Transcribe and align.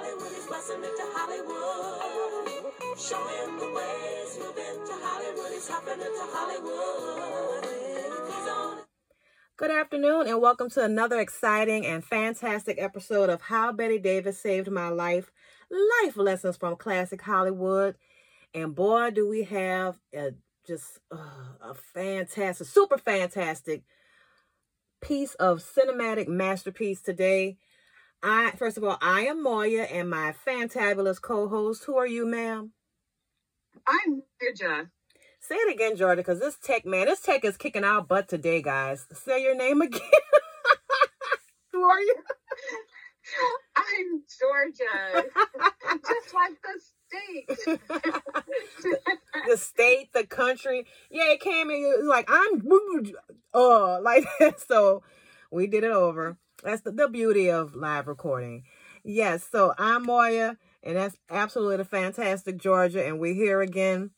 Hollywood, 0.00 0.32
into 0.84 1.04
Hollywood. 1.12 2.00
Showing 2.98 3.58
the 3.58 3.70
ways, 3.70 4.38
to 4.86 4.94
Hollywood, 5.02 5.52
Hollywood. 6.32 7.66
Good 9.58 9.70
afternoon, 9.70 10.26
and 10.26 10.40
welcome 10.40 10.70
to 10.70 10.82
another 10.82 11.20
exciting 11.20 11.84
and 11.84 12.02
fantastic 12.02 12.80
episode 12.80 13.28
of 13.28 13.42
How 13.42 13.72
Bette 13.72 13.98
Davis 13.98 14.40
Saved 14.40 14.70
My 14.70 14.88
Life 14.88 15.30
Life 15.70 16.16
Lessons 16.16 16.56
from 16.56 16.76
Classic 16.76 17.20
Hollywood. 17.20 17.96
And 18.54 18.74
boy, 18.74 19.10
do 19.10 19.28
we 19.28 19.42
have 19.42 19.98
a 20.14 20.30
just 20.66 20.98
uh, 21.12 21.58
a 21.60 21.74
fantastic, 21.74 22.66
super 22.66 22.96
fantastic 22.96 23.82
piece 25.02 25.34
of 25.34 25.62
cinematic 25.62 26.26
masterpiece 26.26 27.02
today. 27.02 27.58
I 28.22 28.52
first 28.56 28.76
of 28.76 28.84
all, 28.84 28.98
I 29.00 29.22
am 29.22 29.42
Moya, 29.42 29.84
and 29.84 30.10
my 30.10 30.34
fantabulous 30.46 31.20
co-host. 31.20 31.84
Who 31.84 31.96
are 31.96 32.06
you, 32.06 32.26
ma'am? 32.26 32.72
I'm 33.86 34.22
Georgia. 34.40 34.90
Say 35.40 35.54
it 35.54 35.74
again, 35.74 35.96
Georgia, 35.96 36.16
because 36.20 36.38
this 36.38 36.56
tech 36.62 36.84
man, 36.84 37.06
this 37.06 37.22
tech 37.22 37.44
is 37.44 37.56
kicking 37.56 37.84
our 37.84 38.02
butt 38.02 38.28
today, 38.28 38.60
guys. 38.60 39.06
Say 39.12 39.42
your 39.42 39.56
name 39.56 39.80
again. 39.82 40.00
Who 41.72 41.82
are 41.82 42.00
you? 42.00 42.14
I'm 43.76 44.22
Georgia. 44.38 45.28
Just 46.06 46.34
like 46.34 46.58
the 46.62 46.80
state. 47.08 47.80
the 49.48 49.56
state, 49.56 50.12
the 50.12 50.26
country. 50.26 50.86
Yeah, 51.10 51.32
it 51.32 51.40
came 51.40 51.70
in. 51.70 51.76
It 51.76 52.00
was 52.00 52.08
like 52.08 52.28
I'm, 52.28 52.62
uh, 53.54 54.00
like 54.02 54.24
so. 54.68 55.02
We 55.50 55.66
did 55.66 55.84
it 55.84 55.90
over. 55.90 56.36
That's 56.62 56.82
the, 56.82 56.92
the 56.92 57.08
beauty 57.08 57.50
of 57.50 57.74
live 57.74 58.06
recording. 58.08 58.64
Yes. 59.02 59.46
So 59.50 59.74
I'm 59.78 60.04
Moya, 60.04 60.56
and 60.82 60.96
that's 60.96 61.16
absolutely 61.30 61.78
the 61.78 61.84
fantastic 61.84 62.58
Georgia, 62.58 63.04
and 63.06 63.18
we're 63.18 63.34
here 63.34 63.60
again. 63.60 64.10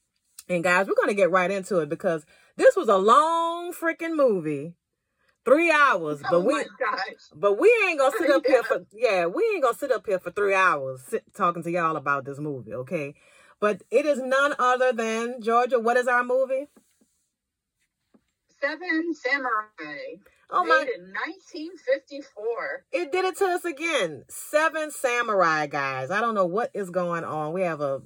And 0.49 0.65
guys, 0.65 0.87
we're 0.87 0.95
gonna 0.95 1.15
get 1.15 1.31
right 1.31 1.51
into 1.51 1.79
it 1.79 1.89
because 1.89 2.27
this 2.57 2.77
was 2.77 2.89
a 2.89 2.97
long 2.97 3.73
freaking 3.73 4.17
movie. 4.17 4.75
Three 5.45 5.73
hours, 5.73 6.21
oh 6.25 6.29
but 6.31 6.37
oh 6.37 6.41
we 6.41 6.65
gosh. 6.79 7.01
but 7.35 7.59
we 7.59 7.73
ain't 7.87 7.99
gonna 7.99 8.17
sit 8.17 8.31
up 8.35 8.47
here 8.47 8.63
for 8.63 8.85
yeah, 8.93 9.27
we 9.27 9.43
ain't 9.55 9.63
gonna 9.63 9.77
sit 9.77 9.91
up 9.93 10.07
here 10.07 10.19
for 10.21 10.31
three 10.31 10.55
hours 10.55 11.03
sit, 11.09 11.25
talking 11.35 11.63
to 11.65 11.71
y'all 11.71 11.97
about 11.97 12.25
this 12.25 12.39
movie, 12.39 12.75
okay? 12.75 13.15
But 13.61 13.83
it 13.91 14.07
is 14.07 14.21
none 14.21 14.55
other 14.59 14.93
than 14.93 15.41
Georgia. 15.41 15.79
What 15.79 15.97
is 15.97 16.09
our 16.09 16.25
movie? 16.25 16.67
Seven 18.61 19.15
Samurai. 19.15 20.17
Oh 20.53 20.65
my! 20.65 20.85
Made 20.85 20.89
in 20.95 21.13
1954. 21.13 22.85
It 22.93 23.11
did 23.11 23.25
it 23.25 23.39
to 23.39 23.47
us 23.47 23.65
again. 23.65 24.25
Seven 24.29 24.91
Samurai 24.91 25.67
guys. 25.67 26.11
I 26.11 26.21
don't 26.21 26.35
know 26.35 26.47
what 26.47 26.71
is 26.75 26.91
going 26.91 27.25
on. 27.25 27.55
We 27.55 27.63
have 27.63 27.81
a 27.81 28.03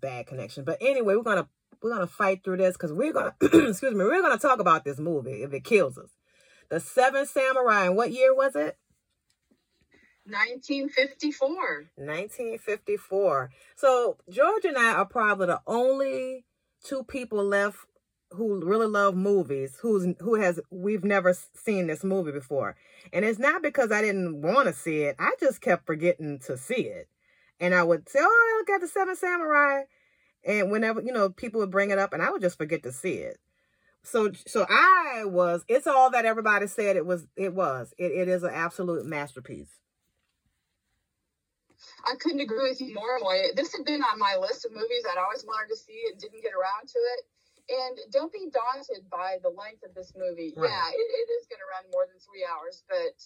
bad 0.00 0.26
connection, 0.26 0.64
but 0.64 0.78
anyway, 0.80 1.14
we're 1.14 1.22
gonna 1.22 1.48
we're 1.82 1.92
gonna 1.92 2.06
fight 2.06 2.42
through 2.42 2.56
this 2.56 2.76
because 2.76 2.92
we're 2.92 3.12
gonna 3.12 3.34
excuse 3.42 3.94
me. 3.94 4.04
We're 4.04 4.22
gonna 4.22 4.38
talk 4.38 4.58
about 4.58 4.84
this 4.84 4.98
movie 4.98 5.42
if 5.42 5.52
it 5.52 5.64
kills 5.64 5.98
us. 5.98 6.10
The 6.70 6.80
Seven 6.80 7.26
Samurai. 7.26 7.86
And 7.86 7.96
what 7.96 8.10
year 8.10 8.34
was 8.34 8.56
it? 8.56 8.78
1954. 10.24 11.48
1954. 11.96 13.50
So 13.76 14.16
George 14.30 14.64
and 14.64 14.78
I 14.78 14.92
are 14.94 15.04
probably 15.04 15.46
the 15.46 15.60
only 15.66 16.46
two 16.82 17.04
people 17.04 17.44
left 17.44 17.78
who 18.34 18.64
really 18.64 18.86
love 18.86 19.14
movies 19.16 19.78
who's 19.80 20.06
who 20.20 20.36
has 20.36 20.60
we've 20.70 21.04
never 21.04 21.34
seen 21.54 21.86
this 21.86 22.04
movie 22.04 22.32
before. 22.32 22.76
And 23.12 23.24
it's 23.24 23.38
not 23.38 23.62
because 23.62 23.92
I 23.92 24.02
didn't 24.02 24.42
want 24.42 24.68
to 24.68 24.74
see 24.74 25.02
it. 25.02 25.16
I 25.18 25.34
just 25.40 25.60
kept 25.60 25.86
forgetting 25.86 26.38
to 26.46 26.56
see 26.56 26.82
it. 26.82 27.08
And 27.60 27.74
I 27.74 27.82
would 27.82 28.08
say, 28.08 28.18
"Oh, 28.22 28.24
I 28.24 28.58
look 28.58 28.70
at 28.70 28.80
the 28.80 28.88
Seven 28.88 29.16
Samurai." 29.16 29.84
And 30.44 30.70
whenever, 30.70 31.00
you 31.00 31.12
know, 31.12 31.30
people 31.30 31.60
would 31.60 31.70
bring 31.70 31.90
it 31.90 31.98
up 31.98 32.12
and 32.12 32.22
I 32.22 32.30
would 32.30 32.42
just 32.42 32.58
forget 32.58 32.82
to 32.84 32.92
see 32.92 33.14
it. 33.14 33.38
So 34.02 34.32
so 34.46 34.66
I 34.68 35.24
was 35.24 35.64
it's 35.68 35.86
all 35.86 36.10
that 36.10 36.24
everybody 36.24 36.66
said 36.66 36.96
it 36.96 37.06
was 37.06 37.26
it 37.36 37.54
was. 37.54 37.94
It 37.98 38.12
it 38.12 38.28
is 38.28 38.42
an 38.42 38.52
absolute 38.52 39.06
masterpiece. 39.06 39.70
I 42.06 42.14
couldn't 42.16 42.40
agree 42.40 42.68
with 42.70 42.80
you 42.80 42.94
more, 42.94 43.18
Moya. 43.20 43.54
This 43.54 43.72
had 43.74 43.84
been 43.84 44.02
on 44.02 44.18
my 44.18 44.36
list 44.40 44.64
of 44.64 44.72
movies 44.72 45.04
I'd 45.10 45.18
always 45.18 45.44
wanted 45.44 45.68
to 45.70 45.76
see 45.76 46.02
and 46.10 46.20
didn't 46.20 46.42
get 46.42 46.52
around 46.52 46.88
to 46.88 46.98
it. 46.98 47.24
And 47.70 47.98
don't 48.10 48.32
be 48.32 48.50
daunted 48.50 49.08
by 49.08 49.38
the 49.42 49.48
length 49.48 49.84
of 49.86 49.94
this 49.94 50.12
movie. 50.16 50.52
Right. 50.56 50.68
Yeah, 50.68 50.88
it, 50.90 51.08
it 51.08 51.28
is 51.38 51.46
going 51.46 51.62
to 51.62 51.70
run 51.70 51.86
more 51.92 52.06
than 52.10 52.18
three 52.18 52.44
hours, 52.44 52.82
but 52.88 53.16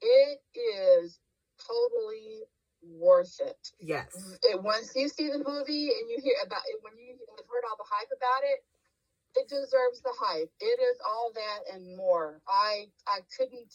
it 0.00 0.40
is 0.56 1.20
totally 1.60 2.48
worth 2.82 3.40
it. 3.40 3.60
Yes. 3.80 4.38
it, 4.42 4.62
once 4.62 4.92
you 4.96 5.08
see 5.08 5.28
the 5.28 5.38
movie 5.38 5.90
and 5.92 6.10
you 6.10 6.18
hear 6.22 6.38
about 6.44 6.62
it, 6.68 6.80
when 6.82 6.96
you 6.96 7.18
have 7.36 7.46
heard 7.46 7.64
all 7.68 7.76
the 7.76 7.88
hype 7.90 8.10
about 8.14 8.42
it, 8.44 8.64
it 9.36 9.48
deserves 9.48 10.00
the 10.02 10.14
hype. 10.18 10.50
It 10.60 10.80
is 10.80 10.98
all 11.06 11.32
that 11.34 11.74
and 11.74 11.96
more. 11.96 12.40
I 12.48 12.86
I 13.06 13.20
couldn't 13.36 13.72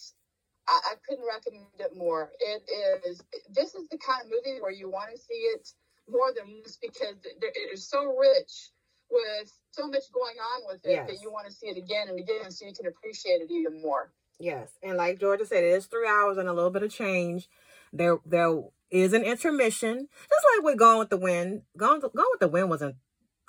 I, 0.67 0.79
I 0.91 0.93
couldn't 1.07 1.25
recommend 1.25 1.79
it 1.79 1.95
more. 1.95 2.31
It 2.39 2.63
is 3.05 3.21
this 3.53 3.75
is 3.75 3.87
the 3.89 3.97
kind 3.97 4.25
of 4.25 4.31
movie 4.31 4.59
where 4.61 4.71
you 4.71 4.89
want 4.89 5.11
to 5.11 5.17
see 5.17 5.51
it 5.55 5.69
more 6.09 6.33
than 6.35 6.51
once 6.51 6.77
because 6.81 7.15
it 7.23 7.73
is 7.73 7.87
so 7.87 8.17
rich 8.17 8.72
with 9.13 9.53
so 9.71 9.87
much 9.87 10.03
going 10.13 10.35
on 10.37 10.61
with 10.67 10.85
it 10.85 10.91
Yes. 10.91 11.07
that 11.09 11.21
you 11.21 11.31
want 11.31 11.47
to 11.47 11.53
see 11.53 11.67
it 11.67 11.77
again 11.77 12.09
and 12.09 12.19
again 12.19 12.51
so 12.51 12.65
you 12.65 12.73
can 12.73 12.87
appreciate 12.87 13.41
it 13.41 13.51
even 13.51 13.81
more. 13.81 14.11
Yes, 14.39 14.71
and 14.81 14.97
like 14.97 15.19
Georgia 15.19 15.45
said, 15.45 15.63
it 15.63 15.67
is 15.67 15.85
three 15.85 16.07
hours 16.07 16.37
and 16.37 16.49
a 16.49 16.53
little 16.53 16.71
bit 16.71 16.83
of 16.83 16.91
change. 16.91 17.47
There, 17.93 18.17
there 18.25 18.61
is 18.89 19.13
an 19.13 19.23
intermission, 19.23 20.07
just 20.11 20.45
like 20.55 20.63
with 20.65 20.77
Gone 20.79 20.99
with 20.99 21.09
the 21.09 21.17
Wind. 21.17 21.61
Gone, 21.77 21.99
Gone 22.01 22.11
with 22.31 22.39
the 22.39 22.47
Wind 22.47 22.69
wasn't. 22.69 22.95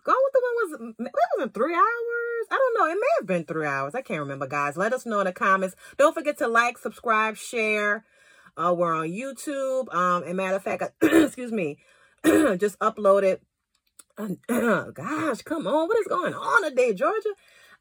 Gone 0.05 0.17
with 0.23 0.33
the 0.35 0.43
Wind 0.43 0.95
was. 0.99 1.07
It 1.09 1.13
wasn't 1.39 1.55
three 1.55 1.75
hours. 1.75 2.47
I 2.51 2.57
don't 2.59 2.75
know. 2.79 2.93
It 2.93 2.99
may 3.01 3.07
have 3.19 3.27
been 3.27 3.45
three 3.45 3.67
hours. 3.67 3.95
I 3.95 4.03
can't 4.03 4.21
remember, 4.21 4.47
guys. 4.47 4.77
Let 4.77 4.93
us 4.93 5.07
know 5.07 5.21
in 5.21 5.25
the 5.27 5.33
comments. 5.33 5.75
Don't 5.97 6.15
forget 6.15 6.37
to 6.39 6.47
like, 6.49 6.77
subscribe, 6.77 7.37
share. 7.39 8.05
Uh, 8.57 8.75
we're 8.77 8.95
on 8.95 9.09
YouTube. 9.09 9.93
Um, 9.95 10.23
and 10.25 10.37
matter 10.37 10.57
of 10.57 10.63
fact, 10.63 10.83
excuse 11.03 11.51
me, 11.53 11.79
just 12.25 12.79
uploaded. 12.81 13.39
gosh, 14.47 15.43
come 15.43 15.67
on! 15.67 15.89
What 15.89 15.99
is 15.99 16.07
going 16.07 16.35
on 16.35 16.63
today, 16.63 16.95
Georgia? 16.95 17.31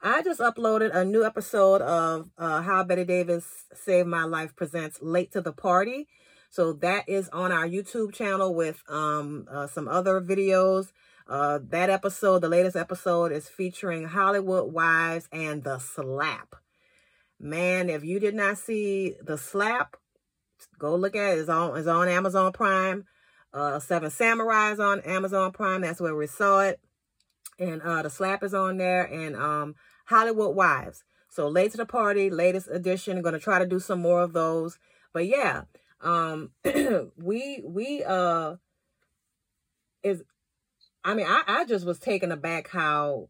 I 0.01 0.23
just 0.23 0.39
uploaded 0.39 0.89
a 0.91 1.05
new 1.05 1.23
episode 1.23 1.83
of 1.83 2.31
uh, 2.39 2.63
How 2.63 2.83
Bette 2.83 3.05
Davis 3.05 3.45
Saved 3.75 4.07
My 4.07 4.23
Life 4.23 4.55
presents 4.55 4.99
Late 4.99 5.31
to 5.33 5.41
the 5.41 5.51
Party. 5.53 6.07
So 6.49 6.73
that 6.73 7.07
is 7.07 7.29
on 7.29 7.51
our 7.51 7.67
YouTube 7.67 8.15
channel 8.15 8.55
with 8.55 8.81
um, 8.89 9.47
uh, 9.49 9.67
some 9.67 9.87
other 9.87 10.19
videos. 10.21 10.91
Uh, 11.27 11.59
that 11.69 11.91
episode, 11.91 12.39
the 12.39 12.49
latest 12.49 12.75
episode, 12.75 13.31
is 13.31 13.47
featuring 13.47 14.05
Hollywood 14.05 14.73
Wives 14.73 15.29
and 15.31 15.63
The 15.63 15.77
Slap. 15.77 16.55
Man, 17.39 17.89
if 17.89 18.03
you 18.03 18.19
did 18.19 18.33
not 18.33 18.57
see 18.57 19.13
The 19.21 19.37
Slap, 19.37 19.97
go 20.79 20.95
look 20.95 21.15
at 21.15 21.37
it. 21.37 21.41
It's 21.41 21.49
on, 21.49 21.77
it's 21.77 21.87
on 21.87 22.07
Amazon 22.07 22.53
Prime. 22.53 23.05
Uh, 23.53 23.79
Seven 23.79 24.09
Samurais 24.09 24.79
on 24.79 25.01
Amazon 25.01 25.51
Prime. 25.51 25.81
That's 25.81 26.01
where 26.01 26.15
we 26.15 26.27
saw 26.27 26.61
it. 26.61 26.79
And 27.59 27.81
uh, 27.81 28.01
The 28.01 28.09
Slap 28.09 28.43
is 28.43 28.53
on 28.53 28.77
there. 28.77 29.03
And 29.03 29.35
um, 29.35 29.75
Hollywood 30.05 30.55
Wives. 30.55 31.03
So 31.29 31.47
late 31.47 31.71
to 31.71 31.77
the 31.77 31.85
party, 31.85 32.29
latest 32.29 32.67
edition. 32.71 33.23
To 33.23 33.39
try 33.39 33.59
to 33.59 33.65
do 33.65 33.79
some 33.79 33.99
more 33.99 34.21
of 34.21 34.33
those. 34.33 34.77
But 35.13 35.27
yeah, 35.27 35.63
um, 36.01 36.51
we 37.17 37.63
we 37.65 38.03
uh 38.03 38.55
is. 40.03 40.23
I 41.03 41.15
mean, 41.15 41.25
I 41.27 41.43
I 41.47 41.65
just 41.65 41.85
was 41.85 41.99
taken 41.99 42.31
aback 42.31 42.69
how 42.69 43.29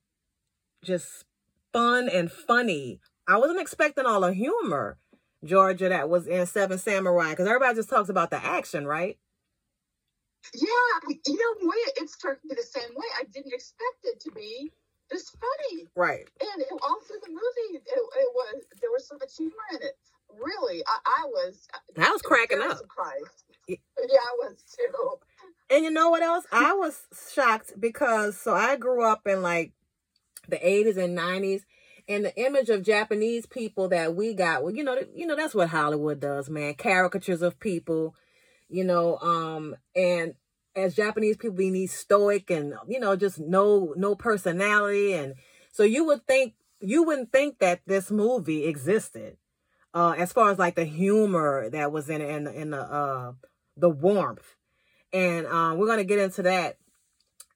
just 0.83 1.25
fun 1.71 2.09
and 2.09 2.31
funny. 2.31 2.99
I 3.27 3.37
wasn't 3.37 3.61
expecting 3.61 4.05
all 4.05 4.21
the 4.21 4.33
humor, 4.33 4.97
Georgia, 5.43 5.89
that 5.89 6.09
was 6.09 6.27
in 6.27 6.45
Seven 6.45 6.77
Samurai, 6.77 7.29
because 7.29 7.47
everybody 7.47 7.75
just 7.75 7.89
talks 7.89 8.09
about 8.09 8.31
the 8.31 8.43
action, 8.43 8.85
right? 8.85 9.17
Yeah, 10.53 11.13
you 11.27 11.35
know, 11.37 11.67
Moya, 11.67 11.89
it 11.97 12.09
struck 12.09 12.37
me 12.43 12.55
the 12.55 12.63
same 12.63 12.89
way. 12.95 13.07
I 13.19 13.23
didn't 13.25 13.53
expect 13.53 14.03
it 14.05 14.19
to 14.21 14.31
be 14.31 14.71
this 15.11 15.29
funny. 15.31 15.87
Right. 15.95 16.27
And 16.41 16.61
it, 16.61 16.67
all 16.71 16.99
through 17.07 17.21
the 17.23 17.29
movie, 17.31 17.77
it, 17.77 17.83
it 17.87 18.31
was 18.35 18.63
there 18.81 18.91
was 18.91 19.07
so 19.07 19.15
much 19.19 19.37
humor 19.37 19.53
in 19.73 19.79
it. 19.83 19.95
Really, 20.29 20.83
I, 20.87 20.97
I 21.05 21.25
was. 21.27 21.67
I 21.97 22.09
was 22.11 22.21
cracking 22.21 22.61
up. 22.61 22.77
Surprised. 22.77 23.43
Y- 23.69 23.77
Yeah, 23.99 24.19
I 24.19 24.35
was 24.49 24.63
too. 24.75 25.19
And 25.69 25.83
you 25.85 25.91
know 25.91 26.09
what 26.09 26.23
else? 26.23 26.45
I 26.51 26.73
was 26.73 27.01
shocked 27.33 27.73
because 27.79 28.37
so 28.37 28.53
I 28.55 28.75
grew 28.77 29.05
up 29.05 29.27
in 29.27 29.41
like 29.41 29.73
the 30.49 30.57
80s 30.57 30.97
and 30.97 31.17
90s 31.17 31.63
and 32.07 32.25
the 32.25 32.35
image 32.39 32.69
of 32.69 32.83
Japanese 32.83 33.45
people 33.47 33.89
that 33.89 34.15
we 34.15 34.33
got, 34.33 34.63
well, 34.63 34.73
you 34.75 34.83
know, 34.83 34.97
you 35.15 35.27
know 35.27 35.35
that's 35.35 35.55
what 35.55 35.69
Hollywood 35.69 36.19
does, 36.19 36.49
man. 36.49 36.75
Caricatures 36.75 37.41
of 37.41 37.59
people, 37.59 38.15
you 38.69 38.83
know, 38.83 39.17
um 39.19 39.75
and 39.95 40.35
as 40.75 40.95
Japanese 40.95 41.37
people 41.37 41.57
we 41.57 41.69
need 41.69 41.87
stoic 41.87 42.49
and 42.49 42.73
you 42.87 42.99
know 42.99 43.15
just 43.15 43.39
no 43.39 43.93
no 43.95 44.15
personality 44.15 45.13
and 45.13 45.35
so 45.71 45.83
you 45.83 46.05
would 46.05 46.25
think 46.25 46.53
you 46.79 47.03
wouldn't 47.03 47.31
think 47.31 47.59
that 47.59 47.81
this 47.85 48.09
movie 48.09 48.65
existed 48.65 49.37
uh 49.93 50.15
as 50.17 50.33
far 50.33 50.49
as 50.51 50.57
like 50.57 50.75
the 50.75 50.85
humor 50.85 51.69
that 51.69 51.91
was 51.91 52.09
in 52.09 52.21
it 52.21 52.29
and, 52.29 52.47
and 52.47 52.73
the 52.73 52.81
uh 52.81 53.33
the 53.77 53.89
warmth 53.89 54.55
and 55.13 55.45
um, 55.47 55.77
we're 55.77 55.87
gonna 55.87 56.03
get 56.03 56.19
into 56.19 56.41
that. 56.43 56.77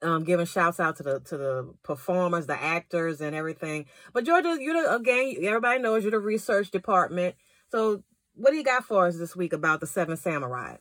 Um, 0.04 0.24
giving 0.24 0.45
shouts 0.45 0.80
out 0.80 0.98
to 0.98 1.04
the 1.04 1.19
to 1.21 1.38
the 1.38 1.74
performers, 1.81 2.45
the 2.45 2.62
actors, 2.62 3.19
and 3.19 3.36
everything. 3.36 3.88
But 4.13 4.25
Georgia, 4.25 4.56
you're 4.59 4.95
again, 4.95 5.36
everybody 5.42 5.80
knows 5.80 6.04
you're 6.04 6.12
the 6.12 6.19
research 6.19 6.69
department. 6.69 7.36
So, 7.71 8.04
what 8.36 8.51
do 8.51 8.57
you 8.57 8.63
got 8.63 8.86
for 8.86 9.07
us 9.07 9.18
this 9.18 9.36
week 9.36 9.54
about 9.54 9.80
the 9.80 9.88
Seven 9.88 10.15
Samurai? 10.15 10.77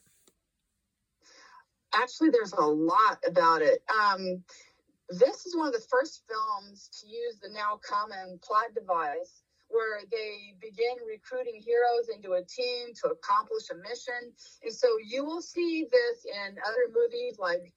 Actually, 1.97 2.31
there's 2.31 2.53
a 2.53 2.61
lot 2.61 3.19
about 3.27 3.63
it. 3.63 3.83
Um, 3.89 4.45
this 5.09 5.47
is 5.47 5.57
one 5.57 5.69
of 5.69 5.73
the 5.73 5.87
first 5.89 6.23
films 6.29 6.91
to 7.01 7.09
use 7.09 7.39
the 7.41 7.49
now 7.49 7.81
common 7.81 8.39
plot 8.43 8.75
device 8.75 9.43
where 9.69 10.05
they 10.11 10.55
begin 10.61 11.01
recruiting 11.09 11.59
heroes 11.59 12.09
into 12.13 12.39
a 12.39 12.45
team 12.45 12.95
to 13.03 13.11
accomplish 13.11 13.71
a 13.71 13.77
mission. 13.81 14.31
And 14.63 14.73
so 14.73 14.89
you 15.03 15.25
will 15.25 15.43
see 15.43 15.87
this 15.91 16.25
in 16.25 16.57
other 16.63 16.87
movies 16.93 17.39
like 17.39 17.73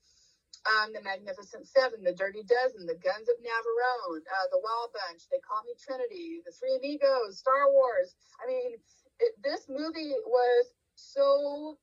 um, 0.67 0.91
The 0.93 1.01
Magnificent 1.01 1.65
Seven, 1.65 2.03
The 2.03 2.13
Dirty 2.13 2.43
Dozen, 2.43 2.85
The 2.85 2.99
Guns 2.99 3.29
of 3.29 3.37
Navarone, 3.41 4.21
uh, 4.21 4.47
The 4.51 4.61
Wild 4.61 4.91
Bunch, 4.93 5.23
They 5.31 5.39
Call 5.39 5.63
Me 5.65 5.73
Trinity, 5.79 6.41
The 6.45 6.51
Three 6.51 6.75
Amigos, 6.77 7.39
Star 7.39 7.71
Wars. 7.71 8.13
I 8.43 8.45
mean, 8.45 8.77
it, 9.19 9.33
this 9.41 9.65
movie 9.69 10.13
was 10.27 10.65
so 10.95 11.77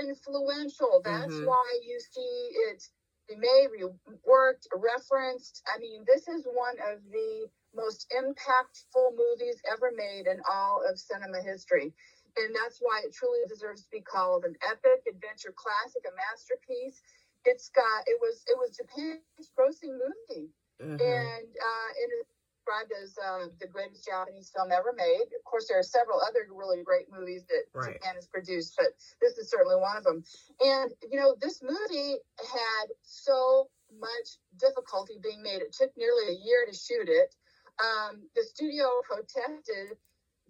influential. 0.00 1.02
That's 1.04 1.40
Mhm. 1.40 1.44
why 1.44 1.78
you 1.82 1.98
see 2.00 2.52
it 2.70 2.82
remade, 3.30 3.70
reworked, 3.70 4.66
referenced. 4.74 5.62
I 5.66 5.78
mean, 5.78 6.04
this 6.06 6.28
is 6.28 6.46
one 6.46 6.76
of 6.80 7.00
the 7.10 7.48
most 7.74 8.10
impactful 8.10 9.14
movies 9.16 9.60
ever 9.70 9.90
made 9.94 10.26
in 10.26 10.40
all 10.50 10.82
of 10.88 10.98
cinema 10.98 11.40
history. 11.42 11.94
And 12.36 12.54
that's 12.54 12.78
why 12.80 13.02
it 13.04 13.12
truly 13.14 13.40
deserves 13.48 13.84
to 13.84 13.90
be 13.90 14.00
called 14.00 14.44
an 14.44 14.56
epic 14.68 15.04
adventure 15.08 15.52
classic, 15.54 16.02
a 16.06 16.14
masterpiece. 16.14 17.02
It's 17.44 17.68
got 17.70 18.04
it 18.06 18.18
was 18.20 18.44
it 18.48 18.58
was 18.58 18.76
Japan's 18.76 19.50
grossing 19.56 19.98
movie 19.98 20.52
Mhm. 20.80 21.32
and 21.32 21.48
uh, 21.56 21.90
it 21.96 22.10
is 22.12 22.24
described 22.68 22.92
as 23.02 23.16
uh, 23.18 23.46
the 23.60 23.66
greatest 23.66 24.04
Japanese 24.04 24.50
film 24.54 24.70
ever 24.72 24.92
made. 24.96 25.26
Of 25.36 25.44
course, 25.44 25.68
there 25.68 25.78
are 25.78 25.82
several 25.82 26.20
other 26.20 26.46
really 26.52 26.82
great 26.82 27.06
movies 27.10 27.44
that 27.48 27.64
Right. 27.74 27.94
Japan 27.94 28.14
has 28.14 28.26
produced, 28.26 28.74
but 28.76 28.88
this 29.20 29.38
is 29.38 29.50
certainly 29.50 29.76
one 29.76 29.96
of 29.96 30.04
them. 30.04 30.24
And 30.60 30.92
you 31.10 31.18
know, 31.18 31.34
this 31.40 31.62
movie 31.62 32.16
had 32.38 32.86
so 33.02 33.68
much 33.98 34.38
difficulty 34.58 35.18
being 35.22 35.42
made. 35.42 35.62
It 35.62 35.72
took 35.72 35.90
nearly 35.96 36.28
a 36.28 36.38
year 36.44 36.66
to 36.66 36.76
shoot 36.76 37.08
it. 37.08 37.34
Um, 37.80 38.22
the 38.34 38.42
studio 38.42 38.88
protested 39.04 39.96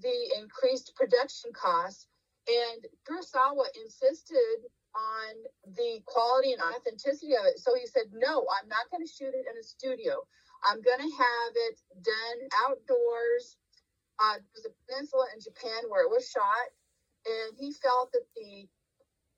the 0.00 0.16
increased 0.40 0.94
production 0.96 1.52
costs, 1.52 2.06
and 2.48 2.86
Kurosawa 3.06 3.66
insisted 3.84 4.64
on 4.94 5.74
the 5.76 6.00
quality 6.06 6.52
and 6.52 6.62
authenticity 6.62 7.34
of 7.34 7.44
it. 7.44 7.58
So 7.58 7.74
he 7.74 7.86
said, 7.86 8.10
No, 8.12 8.46
I'm 8.48 8.68
not 8.68 8.90
going 8.90 9.04
to 9.04 9.12
shoot 9.12 9.34
it 9.34 9.44
in 9.46 9.58
a 9.58 9.62
studio. 9.62 10.24
I'm 10.64 10.82
going 10.82 10.98
to 11.00 11.16
have 11.16 11.52
it 11.54 11.76
done 12.02 12.38
outdoors. 12.66 13.56
Uh, 14.18 14.42
there's 14.54 14.66
a 14.66 14.74
peninsula 14.86 15.26
in 15.34 15.40
Japan 15.40 15.88
where 15.88 16.02
it 16.02 16.10
was 16.10 16.28
shot, 16.28 16.68
and 17.26 17.56
he 17.58 17.72
felt 17.72 18.10
that 18.12 18.26
the 18.34 18.66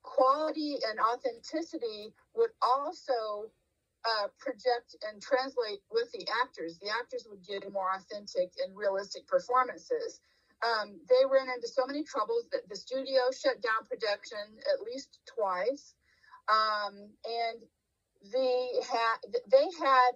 quality 0.01 0.77
and 0.89 0.99
authenticity 0.99 2.13
would 2.35 2.49
also 2.61 3.51
uh, 4.05 4.27
project 4.39 4.95
and 5.05 5.21
translate 5.21 5.79
with 5.91 6.11
the 6.11 6.25
actors. 6.41 6.79
The 6.79 6.89
actors 6.89 7.27
would 7.29 7.45
give 7.45 7.71
more 7.71 7.93
authentic 7.93 8.51
and 8.63 8.75
realistic 8.75 9.27
performances. 9.27 10.19
Um, 10.65 10.99
they 11.09 11.25
ran 11.29 11.49
into 11.49 11.67
so 11.67 11.85
many 11.85 12.03
troubles 12.03 12.45
that 12.51 12.69
the 12.69 12.75
studio 12.75 13.29
shut 13.33 13.61
down 13.61 13.85
production 13.89 14.41
at 14.73 14.81
least 14.85 15.19
twice, 15.25 15.93
um, 16.49 17.09
and 17.25 17.61
they 18.31 18.69
had 18.85 19.17
they 19.49 19.67
had 19.81 20.11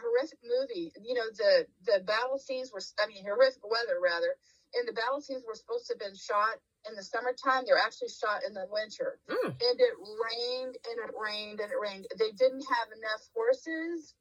horrific 0.00 0.38
movie. 0.44 0.92
You 1.02 1.14
know, 1.14 1.28
the 1.36 1.66
the 1.86 2.00
battle 2.04 2.38
scenes 2.38 2.72
were 2.72 2.82
I 3.02 3.06
mean 3.08 3.24
horrific 3.24 3.62
weather 3.64 3.98
rather, 4.02 4.36
and 4.74 4.88
the 4.88 4.92
battle 4.92 5.20
scenes 5.20 5.44
were 5.46 5.54
supposed 5.56 5.86
to 5.88 5.94
have 5.94 6.00
been 6.00 6.16
shot 6.16 6.58
in 6.88 6.96
the 6.96 7.02
summertime. 7.02 7.64
They're 7.66 7.78
actually 7.78 8.10
shot 8.10 8.42
in 8.46 8.54
the 8.54 8.66
winter 8.70 9.20
Mm. 9.28 9.50
and 9.50 9.80
it 9.80 9.94
rained 9.98 10.76
and 10.88 10.98
it 11.08 11.14
rained 11.18 11.60
and 11.60 11.72
it 11.72 11.78
rained. 11.80 12.06
They 12.18 12.32
didn't 12.32 12.66
have 12.68 12.88
enough 12.96 13.22
horses 13.34 14.14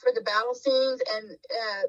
for 0.00 0.12
the 0.14 0.22
battle 0.22 0.54
scenes, 0.54 1.00
and 1.14 1.30
uh, 1.32 1.82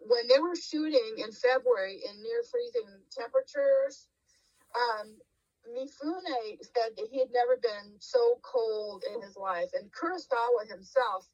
when 0.00 0.28
they 0.28 0.40
were 0.40 0.56
shooting 0.56 1.16
in 1.18 1.32
February 1.32 2.00
in 2.08 2.22
near 2.22 2.42
freezing 2.50 2.88
temperatures, 3.10 4.08
um, 4.74 5.16
Mifune 5.70 6.58
said 6.62 6.96
that 6.96 7.08
he 7.10 7.20
had 7.20 7.32
never 7.32 7.56
been 7.56 7.96
so 7.98 8.38
cold 8.42 9.04
in 9.14 9.22
his 9.22 9.36
life, 9.36 9.70
and 9.74 9.90
Kurosawa 9.92 10.68
himself, 10.68 11.28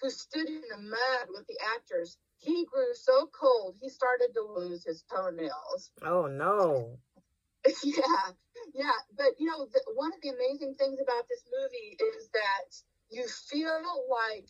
who 0.00 0.10
stood 0.10 0.48
in 0.48 0.62
the 0.70 0.78
mud 0.78 1.28
with 1.28 1.46
the 1.46 1.58
actors, 1.74 2.18
he 2.38 2.64
grew 2.66 2.94
so 2.94 3.28
cold 3.38 3.76
he 3.80 3.88
started 3.88 4.28
to 4.34 4.42
lose 4.42 4.84
his 4.84 5.02
toenails. 5.10 5.90
Oh 6.02 6.26
no. 6.26 6.98
yeah, 7.84 8.30
yeah. 8.74 8.98
But 9.16 9.38
you 9.38 9.46
know, 9.46 9.66
the, 9.72 9.80
one 9.94 10.12
of 10.12 10.20
the 10.22 10.30
amazing 10.30 10.74
things 10.74 11.00
about 11.00 11.26
this 11.28 11.42
movie 11.50 11.96
is 12.16 12.28
that 12.32 12.76
you 13.10 13.26
feel 13.26 13.82
like 14.10 14.48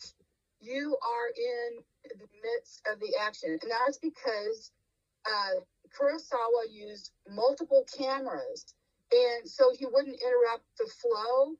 you 0.59 0.97
are 1.01 1.29
in 1.35 1.83
the 2.19 2.27
midst 2.43 2.81
of 2.91 2.99
the 2.99 3.15
action, 3.21 3.57
and 3.61 3.71
that's 3.71 3.97
because 3.99 4.71
uh, 5.25 5.61
Kurosawa 5.95 6.69
used 6.69 7.11
multiple 7.29 7.85
cameras, 7.97 8.73
and 9.11 9.47
so 9.47 9.71
he 9.77 9.85
wouldn't 9.85 10.19
interrupt 10.21 10.65
the 10.77 10.89
flow 11.01 11.53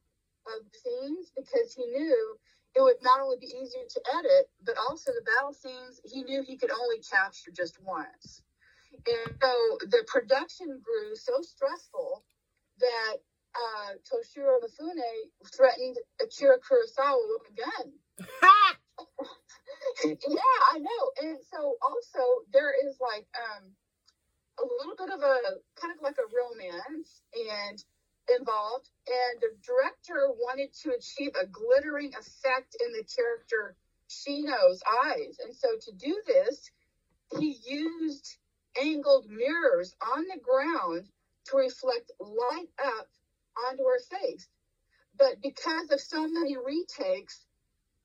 of 0.48 0.66
scenes 0.74 1.32
because 1.36 1.74
he 1.74 1.86
knew 1.86 2.38
it 2.78 2.84
would 2.84 3.02
not 3.02 3.20
only 3.20 3.38
be 3.42 3.48
easier 3.48 3.82
to 3.90 4.02
edit, 4.20 4.50
but 4.64 4.78
also 4.78 5.12
the 5.12 5.26
battle 5.26 5.54
scenes 5.54 6.00
he 6.06 6.22
knew 6.24 6.44
he 6.44 6.58
could 6.58 6.70
only 6.72 7.02
capture 7.02 7.50
just 7.50 7.82
once. 7.84 8.44
And 8.94 9.36
so 9.42 9.78
the 9.82 10.04
production 10.06 10.80
grew 10.84 11.16
so 11.16 11.42
stressful 11.42 12.24
that 12.80 13.18
uh, 13.56 13.94
Toshiro 14.06 14.62
Mifune 14.62 15.50
threatened 15.56 15.98
Akira 16.22 16.58
Kurosawa 16.60 17.18
with 17.18 17.50
a 17.50 17.56
gun. 17.58 17.94
Yeah, 20.04 20.58
I 20.74 20.80
know. 20.80 21.12
And 21.22 21.38
so 21.52 21.78
also 21.82 22.20
there 22.54 22.74
is 22.86 22.98
like 23.02 23.26
um, 23.34 23.72
a 24.60 24.66
little 24.80 24.96
bit 24.96 25.14
of 25.14 25.22
a 25.22 25.38
kind 25.80 25.94
of 25.96 26.02
like 26.02 26.18
a 26.18 26.30
romance 26.30 27.22
and 27.34 27.84
involved. 28.30 28.90
And 29.08 29.42
the 29.42 29.56
director 29.66 30.30
wanted 30.30 30.74
to 30.84 30.92
achieve 30.92 31.32
a 31.36 31.46
glittering 31.46 32.14
effect 32.16 32.76
in 32.86 32.94
the 32.94 33.04
character 33.04 33.76
Shino's 34.10 34.82
eyes. 35.06 35.38
And 35.44 35.56
so 35.56 35.70
to 35.80 35.92
do 35.94 36.22
this, 36.26 36.72
he 37.40 37.58
used 37.66 38.38
angled 38.82 39.30
mirrors 39.30 39.96
on 40.16 40.24
the 40.24 40.40
ground 40.40 41.08
to 41.46 41.58
reflect 41.58 42.12
light 42.20 42.70
up 42.84 43.08
onto 43.68 43.84
her 43.84 44.00
face. 44.00 44.48
But 45.18 45.42
because 45.42 45.92
of 45.92 46.00
so 46.00 46.28
many 46.28 46.58
retakes, 46.58 47.46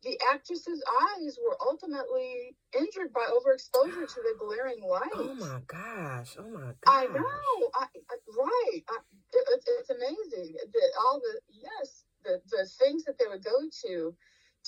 the 0.02 0.18
actress's 0.32 0.82
eyes 1.16 1.38
were 1.44 1.56
ultimately 1.60 2.56
injured 2.76 3.12
by 3.12 3.26
overexposure 3.30 4.08
to 4.08 4.20
the 4.22 4.34
glaring 4.38 4.80
oh 4.84 4.88
light. 4.88 5.10
Oh 5.14 5.34
my 5.34 5.60
gosh. 5.66 6.36
Oh 6.38 6.48
my 6.48 6.72
gosh. 6.80 6.86
I 6.86 7.04
know. 7.06 7.70
I, 7.74 7.86
I, 8.10 8.16
right. 8.36 8.82
I, 8.88 8.96
it, 9.32 9.64
it's 9.80 9.90
amazing. 9.90 10.54
that 10.72 10.90
all 11.00 11.20
the, 11.20 11.40
yes, 11.50 12.04
the, 12.24 12.40
the 12.50 12.68
things 12.78 13.04
that 13.04 13.18
they 13.18 13.26
would 13.28 13.44
go 13.44 13.58
to 13.86 14.14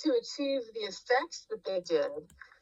to 0.03 0.09
achieve 0.11 0.61
the 0.73 0.81
effects 0.91 1.47
that 1.49 1.63
they 1.63 1.79
did. 1.81 2.11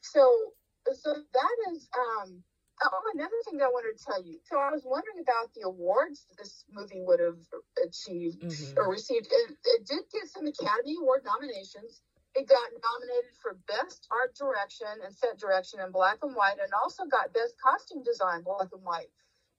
So, 0.01 0.53
so 0.93 1.13
that 1.15 1.57
is, 1.73 1.89
um, 1.97 2.43
oh, 2.83 3.01
another 3.15 3.39
thing 3.49 3.61
I 3.61 3.67
wanted 3.73 3.97
to 3.97 4.05
tell 4.05 4.21
you. 4.23 4.37
So 4.45 4.59
I 4.59 4.69
was 4.69 4.83
wondering 4.85 5.17
about 5.23 5.49
the 5.55 5.65
awards 5.65 6.25
that 6.29 6.37
this 6.37 6.63
movie 6.71 7.01
would 7.01 7.19
have 7.19 7.41
achieved 7.81 8.43
Mhm. 8.43 8.77
or 8.77 8.89
received. 8.89 9.27
It, 9.31 9.57
it 9.65 9.87
did 9.87 10.03
get 10.11 10.29
some 10.29 10.45
Academy 10.45 10.95
Award 11.01 11.23
nominations. 11.25 12.01
It 12.35 12.47
got 12.47 12.69
nominated 12.73 13.37
for 13.41 13.53
Best 13.67 14.07
Art 14.11 14.35
Direction 14.35 14.87
and 15.03 15.13
Set 15.13 15.37
Direction 15.37 15.79
in 15.79 15.91
black 15.91 16.17
and 16.23 16.35
white, 16.35 16.57
and 16.61 16.71
also 16.83 17.05
got 17.05 17.33
Best 17.33 17.55
Costume 17.61 18.03
Design 18.03 18.41
black 18.41 18.69
and 18.73 18.83
white. 18.83 19.09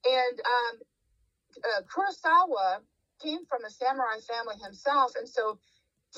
And 0.05 0.41
um, 0.41 0.75
uh, 1.59 1.83
Kurosawa 1.83 2.81
came 3.23 3.45
from 3.47 3.65
a 3.65 3.71
samurai 3.71 4.19
family 4.29 4.57
himself, 4.63 5.13
and 5.19 5.29
so 5.29 5.59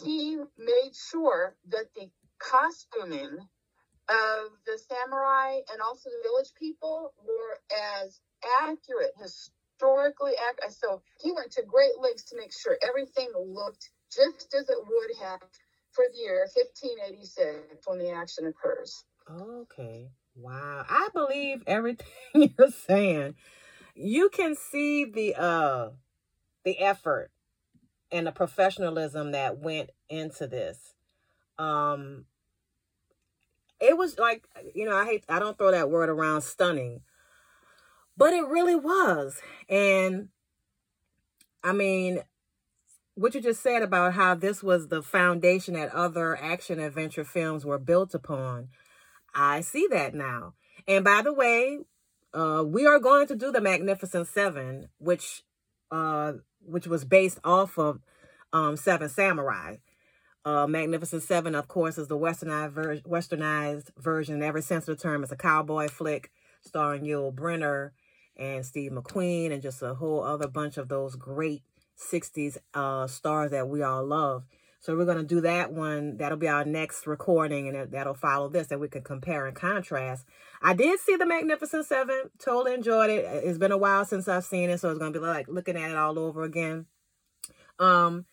he 0.02 0.36
made 0.58 0.92
sure 0.94 1.54
that 1.68 1.86
the 1.94 2.08
costuming 2.38 3.38
of 4.08 4.52
the 4.66 4.78
samurai 4.78 5.58
and 5.72 5.80
also 5.80 6.10
the 6.10 6.28
village 6.28 6.52
people 6.58 7.12
were 7.26 7.58
as 8.02 8.20
accurate, 8.62 9.12
historically 9.20 10.32
accurate. 10.48 10.72
So 10.72 11.02
he 11.20 11.32
went 11.32 11.52
to 11.52 11.62
great 11.62 11.98
lengths 12.00 12.24
to 12.30 12.36
make 12.36 12.52
sure 12.52 12.78
everything 12.86 13.30
looked 13.34 13.90
just 14.14 14.54
as 14.54 14.68
it 14.68 14.78
would 14.78 15.16
have 15.26 15.40
for 15.92 16.04
the 16.12 16.18
year 16.18 16.46
1586 16.54 17.86
when 17.86 17.98
the 17.98 18.10
action 18.10 18.46
occurs. 18.46 19.04
Okay. 19.28 20.10
Wow. 20.36 20.84
I 20.88 21.08
believe 21.12 21.62
everything 21.66 22.06
you're 22.34 22.70
saying. 22.86 23.34
You 23.98 24.28
can 24.28 24.54
see 24.54 25.04
the 25.04 25.34
uh 25.34 25.90
the 26.64 26.78
effort 26.80 27.30
and 28.12 28.26
the 28.26 28.32
professionalism 28.32 29.32
that 29.32 29.58
went 29.58 29.90
into 30.08 30.46
this. 30.46 30.94
Um, 31.58 32.26
it 33.80 33.96
was 33.96 34.18
like 34.18 34.44
you 34.74 34.84
know 34.84 34.96
I 34.96 35.06
hate 35.06 35.24
I 35.28 35.38
don't 35.38 35.56
throw 35.56 35.70
that 35.70 35.90
word 35.90 36.08
around 36.08 36.42
stunning, 36.42 37.00
but 38.16 38.32
it 38.32 38.46
really 38.46 38.76
was, 38.76 39.40
and 39.68 40.28
I 41.64 41.72
mean 41.72 42.20
what 43.14 43.34
you 43.34 43.40
just 43.40 43.62
said 43.62 43.82
about 43.82 44.12
how 44.12 44.34
this 44.34 44.62
was 44.62 44.88
the 44.88 45.02
foundation 45.02 45.72
that 45.72 45.94
other 45.94 46.36
action 46.36 46.78
adventure 46.78 47.24
films 47.24 47.64
were 47.64 47.78
built 47.78 48.14
upon. 48.14 48.68
I 49.34 49.62
see 49.62 49.86
that 49.90 50.14
now. 50.14 50.52
And 50.86 51.02
by 51.02 51.22
the 51.22 51.32
way, 51.32 51.78
uh, 52.36 52.62
we 52.62 52.86
are 52.86 52.98
going 52.98 53.26
to 53.28 53.34
do 53.34 53.50
the 53.50 53.60
Magnificent 53.60 54.28
Seven, 54.28 54.88
which 54.98 55.42
uh, 55.90 56.34
which 56.60 56.86
was 56.86 57.04
based 57.04 57.38
off 57.42 57.78
of 57.78 58.00
um, 58.52 58.76
Seven 58.76 59.08
Samurai. 59.08 59.76
Uh, 60.44 60.66
Magnificent 60.66 61.22
Seven, 61.22 61.54
of 61.54 61.66
course, 61.66 61.98
is 61.98 62.08
the 62.08 62.18
westernized, 62.18 62.72
ver- 62.72 62.96
westernized 62.98 63.90
version. 63.96 64.42
Ever 64.42 64.60
since 64.60 64.84
the 64.84 64.94
term, 64.94 65.22
it's 65.22 65.32
a 65.32 65.36
cowboy 65.36 65.88
flick 65.88 66.30
starring 66.60 67.04
Yul 67.04 67.34
Brynner 67.34 67.92
and 68.36 68.64
Steve 68.66 68.92
McQueen, 68.92 69.50
and 69.50 69.62
just 69.62 69.82
a 69.82 69.94
whole 69.94 70.22
other 70.22 70.46
bunch 70.46 70.76
of 70.76 70.88
those 70.88 71.16
great 71.16 71.62
60s 71.98 72.58
uh, 72.74 73.06
stars 73.06 73.50
that 73.50 73.68
we 73.68 73.82
all 73.82 74.04
love. 74.04 74.44
So 74.86 74.96
we're 74.96 75.04
going 75.04 75.18
to 75.18 75.24
do 75.24 75.40
that 75.40 75.72
one. 75.72 76.16
That'll 76.16 76.38
be 76.38 76.46
our 76.46 76.64
next 76.64 77.08
recording, 77.08 77.66
and 77.66 77.90
that'll 77.90 78.14
follow 78.14 78.48
this, 78.48 78.70
and 78.70 78.80
we 78.80 78.86
can 78.86 79.02
compare 79.02 79.44
and 79.44 79.56
contrast. 79.56 80.24
I 80.62 80.74
did 80.74 81.00
see 81.00 81.16
the 81.16 81.26
Magnificent 81.26 81.86
Seven. 81.86 82.30
Totally 82.38 82.72
enjoyed 82.72 83.10
it. 83.10 83.24
It's 83.42 83.58
been 83.58 83.72
a 83.72 83.76
while 83.76 84.04
since 84.04 84.28
I've 84.28 84.44
seen 84.44 84.70
it, 84.70 84.78
so 84.78 84.90
it's 84.90 85.00
going 85.00 85.12
to 85.12 85.18
be 85.18 85.26
like 85.26 85.48
looking 85.48 85.76
at 85.76 85.90
it 85.90 85.96
all 85.96 86.20
over 86.20 86.44
again. 86.44 86.86
Um, 87.80 88.26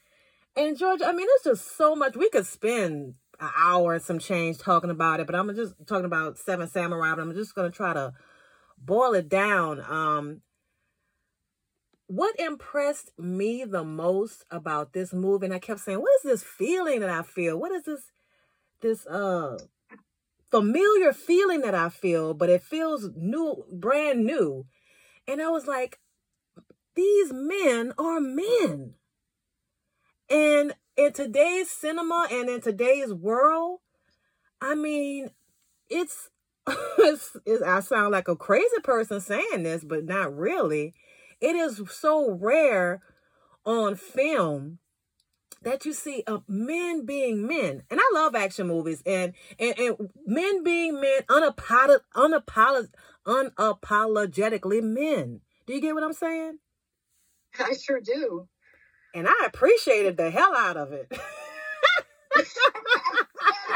and 0.55 0.77
George, 0.77 1.01
I 1.03 1.12
mean, 1.12 1.25
it's 1.27 1.45
just 1.45 1.75
so 1.75 1.95
much. 1.95 2.15
We 2.15 2.29
could 2.29 2.45
spend 2.45 3.15
an 3.39 3.50
hour 3.57 3.95
and 3.95 4.03
some 4.03 4.19
change 4.19 4.60
talking 4.60 4.91
about 4.91 5.22
it, 5.22 5.25
but 5.25 5.36
I'm 5.36 5.55
just 5.55 5.74
talking 5.88 6.05
about 6.05 6.38
Seven 6.38 6.67
Samurai. 6.67 7.15
But 7.15 7.22
I'm 7.24 7.33
just 7.33 7.55
going 7.55 7.72
to 7.72 7.75
try 7.75 7.93
to 7.93 8.13
boil 8.77 9.15
it 9.15 9.27
down. 9.27 9.83
Um, 9.89 10.41
what 12.15 12.39
impressed 12.39 13.12
me 13.17 13.65
the 13.65 13.84
most 13.84 14.46
about 14.51 14.93
this 14.93 15.13
movie, 15.13 15.48
and 15.48 15.53
I 15.53 15.58
kept 15.58 15.79
saying, 15.79 16.00
what 16.00 16.12
is 16.17 16.22
this 16.24 16.43
feeling 16.43 17.00
that 17.00 17.10
I 17.10 17.24
feel? 17.24 17.60
What 17.60 17.72
is 17.72 17.86
this, 17.86 18.12
this, 18.82 19.08
uh, 19.08 19.58
familiar 20.51 21.12
feeling 21.12 21.62
that 21.62 21.74
I 21.74 21.89
feel, 21.89 22.36
but 22.36 22.51
it 22.51 22.62
feels 22.62 23.10
new, 23.15 23.65
brand 23.72 24.25
new. 24.25 24.67
And 25.27 25.41
I 25.41 25.50
was 25.50 25.65
like, 25.65 25.98
these 26.93 27.34
men 27.34 27.93
are 27.98 28.20
men. 28.20 28.93
And 30.29 30.75
in 30.96 31.13
today's 31.13 31.72
cinema 31.72 32.27
and 32.29 32.48
in 32.48 32.62
today's 32.62 33.12
world, 33.12 33.79
I 34.62 34.75
mean, 34.75 35.32
it's, 35.89 36.29
it's, 36.67 37.36
it's 37.48 37.63
I 37.63 37.79
sound 37.79 38.12
like 38.12 38.27
a 38.27 38.36
crazy 38.36 38.82
person 38.84 39.20
saying 39.20 39.63
this, 39.63 39.84
but 39.84 40.05
not 40.05 40.38
really 40.38 40.93
it 41.44 41.56
is 41.58 41.82
so 41.92 42.32
rare 42.32 43.02
on 43.66 43.96
film 43.96 44.80
that 45.62 45.86
you 45.86 45.94
see 45.94 46.24
uh, 46.26 46.40
men 46.48 47.06
being 47.06 47.46
men. 47.46 47.84
And 47.92 48.00
I 48.02 48.12
love 48.14 48.34
action 48.34 48.68
movies 48.68 49.04
and 49.06 49.34
and, 49.60 49.78
and 49.78 50.10
men 50.26 50.64
being 50.64 51.00
men 51.02 51.22
unapolog- 51.30 52.00
unapolog- 52.16 52.94
unapologetically 53.28 54.82
men. 54.82 55.42
Do 55.68 55.74
you 55.74 55.82
get 55.82 55.94
what 55.94 56.04
I'm 56.04 56.14
saying? 56.14 56.60
I 57.60 57.74
sure 57.74 58.00
do. 58.00 58.48
And 59.14 59.28
I 59.28 59.46
appreciated 59.46 60.18
the 60.18 60.32
hell 60.32 60.56
out 60.56 60.78
of 60.78 60.92
it. 60.94 61.12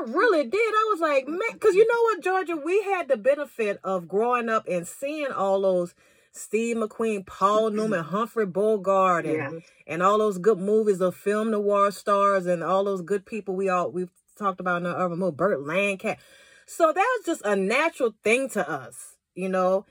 I 0.00 0.12
really 0.12 0.44
did. 0.44 0.56
I 0.58 0.88
was 0.90 1.00
like, 1.00 1.28
man, 1.28 1.40
because 1.52 1.74
you 1.74 1.86
know 1.86 2.02
what, 2.02 2.22
Georgia, 2.22 2.56
we 2.56 2.82
had 2.82 3.08
the 3.08 3.16
benefit 3.16 3.80
of 3.84 4.08
growing 4.08 4.48
up 4.48 4.66
and 4.68 4.86
seeing 4.86 5.30
all 5.32 5.60
those 5.60 5.94
Steve 6.32 6.76
McQueen, 6.76 7.26
Paul 7.26 7.70
Newman, 7.76 8.04
Humphrey 8.04 8.46
Bogart, 8.46 9.26
and 9.26 9.36
Yeah. 9.36 9.60
and 9.86 10.02
all 10.02 10.18
those 10.18 10.38
good 10.38 10.58
movies 10.58 11.00
of 11.00 11.14
film 11.16 11.50
noir 11.50 11.90
stars 11.90 12.46
and 12.46 12.62
all 12.62 12.84
those 12.84 13.02
good 13.02 13.26
people 13.26 13.54
we 13.56 13.68
all 13.68 13.90
we've 13.90 14.10
talked 14.38 14.60
about 14.60 14.78
in 14.78 14.84
the 14.84 14.96
urban 14.96 15.18
movie, 15.18 15.36
Burt 15.36 15.66
Lancaster. 15.66 16.20
So 16.66 16.92
that 16.92 17.16
was 17.18 17.26
just 17.26 17.42
a 17.44 17.56
natural 17.56 18.14
thing 18.22 18.48
to 18.50 18.68
us, 18.68 19.16
you 19.34 19.48
know. 19.48 19.86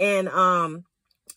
And 0.00 0.28
um, 0.28 0.84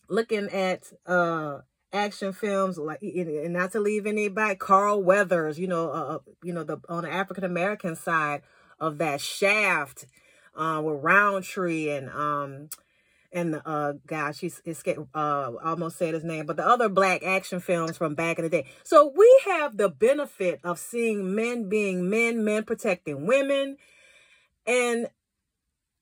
looking 0.08 0.48
at 0.50 0.92
uh 1.06 1.60
action 1.92 2.32
films 2.32 2.76
like 2.76 3.00
and 3.02 3.52
not 3.54 3.72
to 3.72 3.80
leave 3.80 4.06
anybody 4.06 4.54
carl 4.54 5.02
weathers 5.02 5.58
you 5.58 5.66
know 5.66 5.90
uh, 5.90 6.16
uh, 6.16 6.18
you 6.42 6.52
know 6.52 6.62
the 6.62 6.78
on 6.88 7.04
the 7.04 7.10
african 7.10 7.44
american 7.44 7.96
side 7.96 8.42
of 8.78 8.98
that 8.98 9.20
shaft 9.20 10.04
uh 10.54 10.80
with 10.84 11.02
roundtree 11.02 11.88
and 11.90 12.10
um 12.10 12.68
and 13.32 13.54
the 13.54 13.68
uh 13.68 13.94
gosh 14.06 14.38
he's 14.40 14.60
escaped 14.66 15.00
uh 15.14 15.52
almost 15.62 15.98
said 15.98 16.14
his 16.14 16.24
name 16.24 16.46
but 16.46 16.56
the 16.56 16.66
other 16.66 16.88
black 16.88 17.22
action 17.22 17.60
films 17.60 17.96
from 17.96 18.14
back 18.14 18.38
in 18.38 18.44
the 18.44 18.50
day. 18.50 18.66
So 18.84 19.12
we 19.14 19.40
have 19.46 19.76
the 19.76 19.88
benefit 19.88 20.60
of 20.64 20.78
seeing 20.78 21.34
men 21.34 21.68
being 21.68 22.08
men 22.08 22.44
men 22.44 22.64
protecting 22.64 23.26
women 23.26 23.76
and 24.66 25.08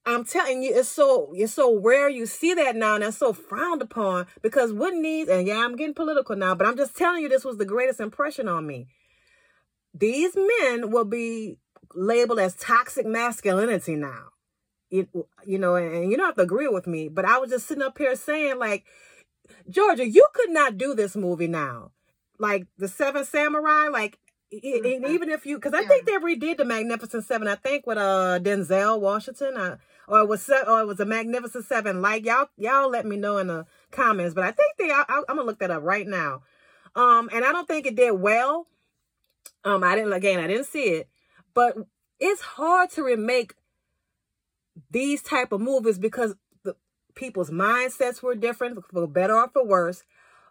I'm 0.06 0.24
telling 0.24 0.62
you, 0.62 0.72
it's 0.74 0.88
so 0.88 1.32
it's 1.34 1.52
so 1.52 1.78
rare 1.80 2.08
you 2.08 2.26
see 2.26 2.54
that 2.54 2.76
now, 2.76 2.94
and 2.94 3.02
that's 3.02 3.16
so 3.18 3.32
frowned 3.32 3.82
upon 3.82 4.26
because 4.40 4.72
what 4.72 4.94
needs 4.94 5.28
and 5.28 5.46
yeah, 5.46 5.58
I'm 5.58 5.76
getting 5.76 5.94
political 5.94 6.36
now, 6.36 6.54
but 6.54 6.66
I'm 6.66 6.76
just 6.76 6.96
telling 6.96 7.22
you, 7.22 7.28
this 7.28 7.44
was 7.44 7.56
the 7.58 7.64
greatest 7.64 8.00
impression 8.00 8.46
on 8.48 8.66
me. 8.66 8.86
These 9.94 10.36
men 10.36 10.90
will 10.90 11.04
be 11.04 11.58
labeled 11.94 12.38
as 12.38 12.54
toxic 12.54 13.06
masculinity 13.06 13.96
now. 13.96 14.26
It, 14.90 15.08
you 15.44 15.58
know, 15.58 15.74
and 15.74 16.10
you 16.10 16.16
don't 16.16 16.26
have 16.26 16.36
to 16.36 16.42
agree 16.42 16.68
with 16.68 16.86
me, 16.86 17.08
but 17.08 17.24
I 17.24 17.38
was 17.38 17.50
just 17.50 17.66
sitting 17.66 17.82
up 17.82 17.98
here 17.98 18.14
saying, 18.14 18.58
like, 18.58 18.84
Georgia, 19.68 20.06
you 20.08 20.26
could 20.32 20.50
not 20.50 20.78
do 20.78 20.94
this 20.94 21.16
movie 21.16 21.48
now. 21.48 21.90
Like 22.38 22.66
the 22.78 22.88
Seven 22.88 23.24
Samurai, 23.24 23.88
like 23.88 24.18
and 24.52 25.04
even 25.06 25.30
if 25.30 25.46
you 25.46 25.56
because 25.56 25.74
I 25.74 25.82
Yeah. 25.82 25.88
think 25.88 26.06
they 26.06 26.12
redid 26.12 26.58
the 26.58 26.64
Magnificent 26.64 27.24
Seven. 27.24 27.48
I 27.48 27.56
think 27.56 27.86
with 27.86 27.98
uh 27.98 28.38
Denzel 28.40 29.00
Washington, 29.00 29.56
uh, 29.56 29.76
or 30.08 30.20
it 30.20 30.28
was 30.28 30.42
se- 30.42 30.64
or 30.66 30.80
it 30.80 30.86
was 30.86 31.00
a 31.00 31.04
Magnificent 31.04 31.64
Seven. 31.64 32.02
Like 32.02 32.24
y'all 32.24 32.48
y'all 32.56 32.90
let 32.90 33.06
me 33.06 33.16
know 33.16 33.38
in 33.38 33.48
the 33.48 33.66
comments. 33.90 34.34
But 34.34 34.44
I 34.44 34.52
think 34.52 34.74
they 34.78 34.90
I, 34.90 35.04
I'm 35.08 35.24
gonna 35.36 35.42
look 35.42 35.58
that 35.60 35.70
up 35.70 35.82
right 35.82 36.06
now. 36.06 36.42
Um, 36.94 37.28
and 37.32 37.44
I 37.44 37.52
don't 37.52 37.68
think 37.68 37.86
it 37.86 37.96
did 37.96 38.12
well. 38.12 38.66
Um, 39.64 39.84
I 39.84 39.94
didn't 39.94 40.12
again 40.12 40.40
I 40.40 40.46
didn't 40.46 40.66
see 40.66 40.84
it, 40.84 41.08
but 41.54 41.76
it's 42.18 42.40
hard 42.40 42.90
to 42.90 43.02
remake 43.02 43.54
these 44.90 45.22
type 45.22 45.52
of 45.52 45.60
movies 45.60 45.98
because 45.98 46.34
the 46.62 46.76
people's 47.14 47.50
mindsets 47.50 48.22
were 48.22 48.34
different 48.34 48.84
for 48.90 49.06
better 49.06 49.34
or 49.34 49.48
for 49.48 49.66
worse 49.66 50.02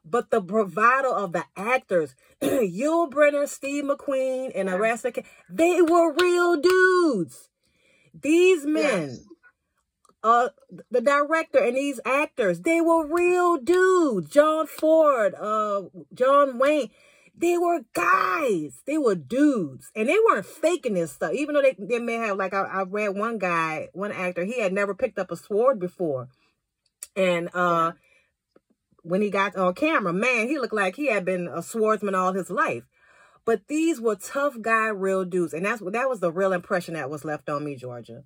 but 0.05 0.29
the 0.29 0.39
bravado 0.39 1.11
of 1.11 1.33
the 1.33 1.45
actors, 1.57 2.15
Yul 2.41 3.09
Brynner, 3.09 3.47
Steve 3.47 3.85
McQueen, 3.85 4.51
and 4.53 4.69
the 4.69 4.77
rest 4.77 5.05
of 5.05 5.15
the, 5.15 5.23
they 5.49 5.81
were 5.81 6.13
real 6.13 6.57
dudes. 6.57 7.49
These 8.13 8.65
men, 8.65 9.09
Yes. 9.09 9.19
Uh, 10.25 10.49
the 10.89 11.01
director 11.01 11.59
and 11.59 11.77
these 11.77 11.99
actors, 12.03 12.61
they 12.61 12.81
were 12.81 13.05
real 13.05 13.57
dudes. 13.57 14.27
John 14.31 14.65
Ford, 14.65 15.35
uh, 15.35 15.83
John 16.15 16.57
Wayne, 16.57 16.89
they 17.37 17.59
were 17.59 17.81
guys. 17.93 18.81
They 18.87 18.97
were 18.97 19.13
dudes, 19.13 19.91
and 19.95 20.09
they 20.09 20.17
weren't 20.25 20.47
faking 20.47 20.95
this 20.95 21.11
stuff. 21.11 21.33
Even 21.33 21.53
though 21.53 21.61
they, 21.61 21.75
they 21.77 21.99
may 21.99 22.15
have, 22.15 22.37
like 22.37 22.55
I, 22.55 22.61
I 22.63 22.81
read 22.83 23.09
one 23.09 23.37
guy, 23.37 23.89
one 23.93 24.11
actor, 24.11 24.43
he 24.43 24.59
had 24.59 24.73
never 24.73 24.95
picked 24.95 25.19
up 25.19 25.29
a 25.29 25.37
sword 25.37 25.79
before, 25.79 26.29
and 27.15 27.49
uh 27.53 27.91
when 29.03 29.21
he 29.21 29.29
got 29.29 29.55
on 29.55 29.75
camera, 29.75 30.11
man, 30.11 30.47
he 30.47 30.57
looked 30.57 30.73
like 30.73 30.95
he 30.95 31.05
had 31.05 31.23
been 31.23 31.47
a 31.47 31.61
swordsman 31.61 32.15
all 32.15 32.33
his 32.33 32.49
life. 32.49 32.85
But 33.45 33.67
these 33.67 34.01
were 34.01 34.15
tough 34.15 34.59
guy, 34.59 34.87
real 34.87 35.23
dudes, 35.23 35.53
and 35.53 35.63
that's 35.63 35.83
that 35.91 36.09
was 36.09 36.19
the 36.19 36.31
real 36.31 36.51
impression 36.51 36.95
that 36.95 37.11
was 37.11 37.23
left 37.23 37.47
on 37.47 37.63
me, 37.63 37.75
Georgia. 37.75 38.23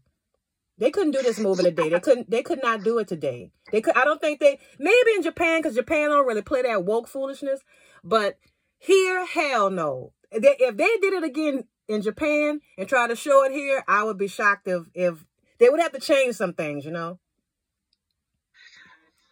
They 0.80 0.92
couldn't 0.92 1.12
do 1.12 1.22
this 1.22 1.40
movie 1.40 1.64
today. 1.64 1.90
They 1.90 2.00
couldn't. 2.00 2.32
They 2.32 2.42
could 2.42 2.62
not 2.64 2.84
do 2.84 3.00
it 3.00 3.08
today. 3.08 3.52
They 3.72 3.82
could. 3.82 3.98
I 3.98 4.06
don't 4.06 4.22
think 4.22 4.40
they. 4.40 4.60
Maybe 4.80 5.12
in 5.16 5.24
Japan, 5.24 5.62
because 5.62 5.76
Japan 5.76 6.10
don't 6.10 6.26
really 6.26 6.42
play 6.42 6.62
that 6.64 6.86
woke 6.86 7.08
foolishness. 7.08 7.60
But 8.04 8.40
here, 8.78 9.26
hell 9.26 9.70
no. 9.70 10.14
They, 10.32 10.56
if 10.60 10.78
they 10.78 10.98
did 11.02 11.14
it 11.14 11.24
again 11.24 11.66
in 11.88 12.02
Japan 12.02 12.62
and 12.78 12.88
try 12.88 13.08
to 13.08 13.16
show 13.16 13.44
it 13.44 13.52
here, 13.52 13.84
I 13.88 14.04
would 14.04 14.18
be 14.18 14.28
shocked 14.28 14.68
if 14.68 14.84
if 14.94 15.26
they 15.60 15.70
would 15.70 15.82
have 15.82 15.92
to 15.92 16.00
change 16.00 16.36
some 16.36 16.54
things. 16.54 16.86
You 16.86 16.92
know. 16.92 17.20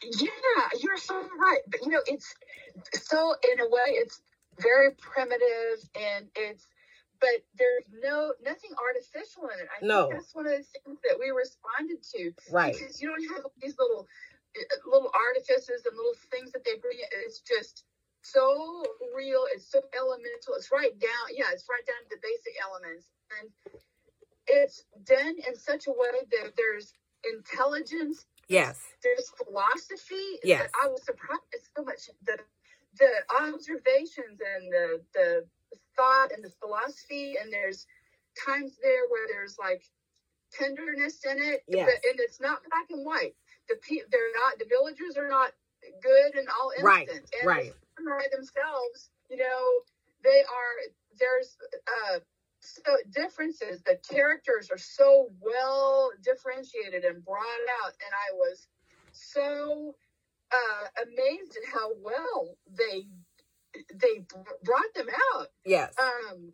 Yeah, 0.04 0.30
you're 0.82 0.98
so 0.98 1.16
right. 1.39 1.60
But 1.68 1.82
you 1.84 1.89
know, 1.92 2.01
it's 2.08 2.36
so 2.94 3.36
in 3.51 3.60
a 3.62 3.70
way, 3.70 3.92
it's 3.94 4.22
very 4.60 4.92
primitive 4.92 5.89
and 5.96 6.27
it's, 6.36 6.68
but 7.20 7.44
there's 7.58 7.86
no 8.04 8.34
nothing 8.44 8.72
artificial 8.78 9.50
in 9.50 9.60
it. 9.60 9.70
I 9.72 9.86
No. 9.86 10.10
think 10.10 10.22
that's 10.22 10.36
one 10.36 10.48
of 10.48 10.54
the 10.54 10.64
things 10.64 11.00
that 11.10 11.18
we 11.20 11.32
responded 11.32 12.04
to. 12.16 12.34
Right. 12.52 12.74
Because 12.78 13.02
you 13.02 13.10
don't 13.10 13.24
have 13.36 13.46
these 13.62 13.78
little 13.80 14.08
uh, 14.58 14.76
little 14.90 15.12
artifices 15.14 15.86
and 15.86 15.96
little 15.98 16.16
things 16.32 16.52
that 16.54 16.64
they 16.66 16.76
bring. 16.78 17.00
in, 17.00 17.08
It's 17.26 17.42
just 17.42 17.86
so 18.22 18.84
real. 19.16 19.46
It's 19.54 19.68
so 19.70 19.82
elemental. 19.96 20.56
It's 20.56 20.72
right 20.72 20.98
down. 21.00 21.26
Yeah, 21.34 21.52
it's 21.54 21.66
right 21.70 21.86
down 21.86 22.02
to 22.04 22.10
the 22.16 22.22
basic 22.22 22.54
elements, 22.64 23.08
and 23.40 23.50
it's 24.48 24.84
done 25.06 25.36
in 25.48 25.56
such 25.56 25.88
a 25.88 25.92
way 25.92 26.12
that 26.32 26.54
there's 26.58 26.94
intelligence 27.34 28.26
Yes. 28.50 28.80
there's 29.04 29.30
philosophy. 29.32 30.40
Yes. 30.44 30.72
I 30.82 30.88
was 30.88 31.04
surprised 31.04 31.42
so 31.76 31.84
much 31.84 32.10
the 32.26 32.38
the 33.00 33.12
observations 33.42 34.40
and 34.56 34.72
the 34.72 35.02
the 35.14 35.46
thought 35.98 36.32
and 36.34 36.44
the 36.44 36.51
philosophy 36.62 37.36
and 37.42 37.51
there's 37.51 37.86
times 38.46 38.77
there 38.84 39.08
where 39.10 39.27
there's 39.27 39.58
like 39.60 39.84
tenderness 40.54 41.25
in 41.25 41.38
it. 41.39 41.63
Yes. 41.68 41.89
and 42.10 42.20
it's 42.20 42.39
not 42.42 42.60
black 42.70 42.88
and 42.92 43.06
white. 43.06 43.36
The 43.70 43.75
pe- 43.75 44.08
they're 44.12 44.34
not 44.36 44.60
the 44.60 44.66
villagers 44.70 45.18
are 45.18 45.30
not 45.30 45.51
good 46.01 46.36
and 46.36 46.48
all. 46.50 46.72
Right, 46.82 47.10
And 47.10 47.48
right. 47.48 47.74
the 47.98 48.30
themselves, 48.36 49.12
you 49.30 49.38
know, 49.38 49.82
they 50.24 50.42
are 50.42 50.75
there's 51.20 51.58
uh 51.88 52.20
so 52.60 52.98
differences 53.13 53.82
the 53.84 54.00
characters 54.10 54.70
are 54.72 54.77
so 54.77 55.30
well 55.39 56.12
differentiated 56.24 57.04
and 57.04 57.24
brought 57.24 57.44
out 57.84 57.94
and 58.04 58.12
i 58.13 58.34
was 58.34 58.68
so 59.12 59.96
uh 60.51 61.04
amazed 61.04 61.58
at 61.58 61.74
how 61.74 61.92
well 62.01 62.58
they 62.77 63.08
they 63.94 64.26
brought 64.64 64.94
them 64.96 65.08
out. 65.36 65.48
Yes. 65.66 65.94
um 66.00 66.54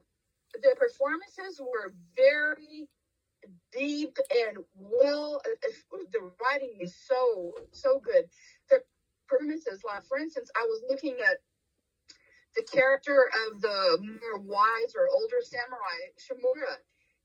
the 0.54 0.76
performances 0.78 1.60
were 1.62 1.94
very 2.16 2.88
deep 3.72 4.18
and 4.32 4.58
well 4.76 5.42
uh, 5.46 5.68
uh, 5.96 5.98
the 6.12 6.32
writing 6.42 6.74
is 6.80 6.96
so 6.96 7.54
so 7.72 8.00
good. 8.00 8.26
The 8.70 8.82
performances 9.28 9.82
like 9.86 10.04
for 10.06 10.18
instance 10.18 10.52
i 10.56 10.66
was 10.68 10.82
looking 10.90 11.18
at 11.26 11.38
the 12.56 12.64
character 12.64 13.30
of 13.48 13.62
the 13.62 13.98
more 14.02 14.40
wise 14.40 14.94
or 14.96 15.08
older 15.14 15.42
samurai 15.42 16.00
shimura. 16.22 16.78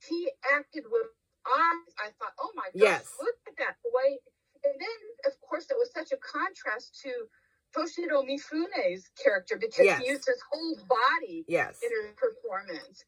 He 0.09 0.31
acted 0.55 0.85
with 0.91 1.07
eyes. 1.47 1.95
I 1.99 2.09
thought 2.19 2.33
oh 2.41 2.51
my 2.55 2.65
gosh 2.73 2.75
Yes. 3.05 3.13
look 3.21 3.37
at 3.49 3.57
that! 3.59 3.77
The 3.85 3.91
way 3.93 4.19
and 4.65 4.75
then 4.81 4.99
of 5.33 5.39
course 5.41 5.67
it 5.71 5.77
was 5.79 5.91
such 5.93 6.13
a 6.13 6.19
contrast 6.19 6.99
to 7.03 7.13
toshiro 7.77 8.25
mifune's 8.25 9.09
character 9.23 9.57
because 9.57 9.85
Yes. 9.87 10.01
he 10.03 10.09
used 10.11 10.27
his 10.27 10.43
whole 10.51 10.77
body 10.89 11.45
yes. 11.49 11.81
in 11.83 11.91
her 11.91 12.13
performance. 12.15 13.05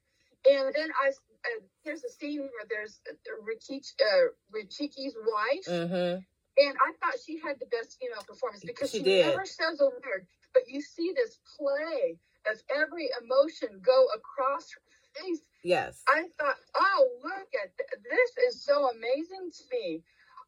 And 0.51 0.75
then 0.75 0.91
I, 1.03 1.09
uh, 1.11 1.61
there's 1.85 2.05
a 2.05 2.11
scene 2.11 2.41
where 2.41 2.67
there's 2.69 3.01
uh, 3.11 3.15
Rikichi, 3.45 3.93
uh, 4.01 4.29
Rikichi's 4.55 5.15
wife, 5.17 5.67
Mm-hmm. 5.69 6.21
and 6.65 6.77
I 6.81 6.93
thought 7.01 7.17
she 7.25 7.39
had 7.41 7.59
the 7.61 7.67
best 7.67 7.99
female 8.01 8.23
performance 8.27 8.63
because 8.65 8.91
She 8.91 8.99
she, 8.99 9.05
did. 9.05 9.27
never 9.27 9.45
says 9.47 9.81
a 9.81 9.85
word, 9.87 10.27
but 10.55 10.63
you 10.69 10.81
see 10.81 11.13
this 11.15 11.39
play 11.59 12.19
of 12.51 12.63
every 12.75 13.11
emotion 13.23 13.81
go 13.85 14.07
across 14.15 14.71
her 14.73 15.23
face. 15.23 15.41
Yes. 15.63 16.03
I 16.09 16.25
thought, 16.39 16.57
oh, 16.75 17.09
look 17.23 17.49
at 17.63 17.77
th- 17.77 18.03
this 18.09 18.31
is 18.49 18.65
so 18.65 18.89
amazing 18.91 19.51
to 19.53 19.63
me. 19.77 20.03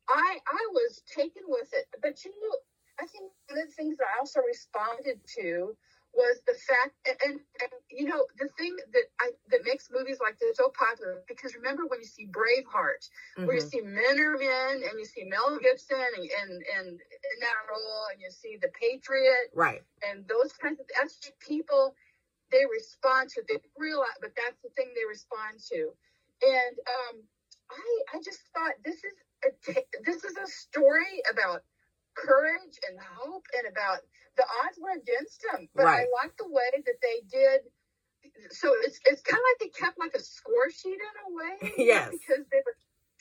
I 0.09 0.39
I 0.47 0.69
was 0.73 1.03
taken 1.15 1.43
with 1.49 1.69
it, 1.75 1.87
but 2.01 2.25
you 2.25 2.33
know, 2.41 2.57
I 3.03 3.07
think 3.07 3.33
one 3.49 3.61
of 3.61 3.69
the 3.69 3.75
things 3.75 3.99
that 3.99 4.07
I 4.15 4.21
also 4.21 4.41
responded 4.47 5.21
to 5.39 5.77
was 6.15 6.43
the 6.47 6.55
fact, 6.55 6.93
and, 7.09 7.17
and, 7.25 7.41
and 7.63 7.73
you 7.91 8.07
know, 8.07 8.27
the 8.39 8.49
thing 8.59 8.77
that 8.93 9.05
I 9.21 9.33
that 9.51 9.65
makes 9.65 9.91
movies 9.93 10.19
like 10.23 10.39
this 10.41 10.59
so 10.59 10.71
popular 10.71 11.23
because 11.29 11.57
remember 11.57 11.87
when 11.87 12.01
you 12.01 12.07
see 12.07 12.29
Braveheart, 12.29 13.11
where 13.45 13.57
you 13.57 13.63
Mhm. 13.63 13.71
see 13.71 13.83
men 13.83 14.21
are 14.21 14.39
men, 14.39 14.85
and 14.89 14.99
you 14.99 15.07
see 15.07 15.25
Mel 15.25 15.59
Gibson 15.59 15.99
and 16.17 16.31
and, 16.43 16.65
and 16.79 16.89
in 17.03 17.41
that 17.41 17.57
role, 17.71 18.09
and 18.13 18.21
you 18.23 18.31
see 18.31 18.57
the 18.57 18.71
Patriot, 18.71 19.51
Right. 19.55 19.83
and 20.07 20.29
those 20.29 20.53
kinds 20.55 20.81
of 20.81 20.87
that's 20.97 21.33
people 21.41 21.93
they 22.53 22.65
respond 22.67 23.31
to 23.31 23.43
they 23.49 23.59
realize 23.79 24.19
but 24.23 24.33
that's 24.37 24.61
the 24.63 24.71
thing 24.71 24.93
they 24.97 25.07
respond 25.09 25.61
to 25.61 25.93
and 26.45 26.79
um 26.89 27.23
i 27.71 28.03
i 28.15 28.21
just 28.25 28.41
thought 28.55 28.75
this 28.85 29.05
is 29.05 29.15
a 29.47 29.51
this 30.05 30.25
is 30.25 30.37
a 30.39 30.47
story 30.49 31.23
about 31.31 31.63
courage 32.15 32.77
and 32.89 32.99
hope 33.17 33.45
and 33.57 33.67
about 33.71 34.01
the 34.37 34.45
odds 34.65 34.79
were 34.81 34.93
against 34.97 35.43
them 35.51 35.69
but 35.75 35.85
Right. 35.87 36.07
i 36.09 36.25
like 36.25 36.37
the 36.39 36.49
way 36.49 36.71
that 36.87 36.99
they 37.03 37.21
did 37.31 37.61
so 38.51 38.75
it's 38.83 38.99
it's 39.07 39.23
kind 39.23 39.39
of 39.41 39.45
like 39.53 39.61
they 39.61 39.73
kept 39.73 39.99
like 39.99 40.15
a 40.15 40.21
score 40.23 40.71
sheet 40.71 40.99
in 41.01 41.15
a 41.27 41.31
way 41.35 41.73
Yes. 41.79 42.11
because 42.11 42.45
they 42.51 42.63
would 42.65 42.79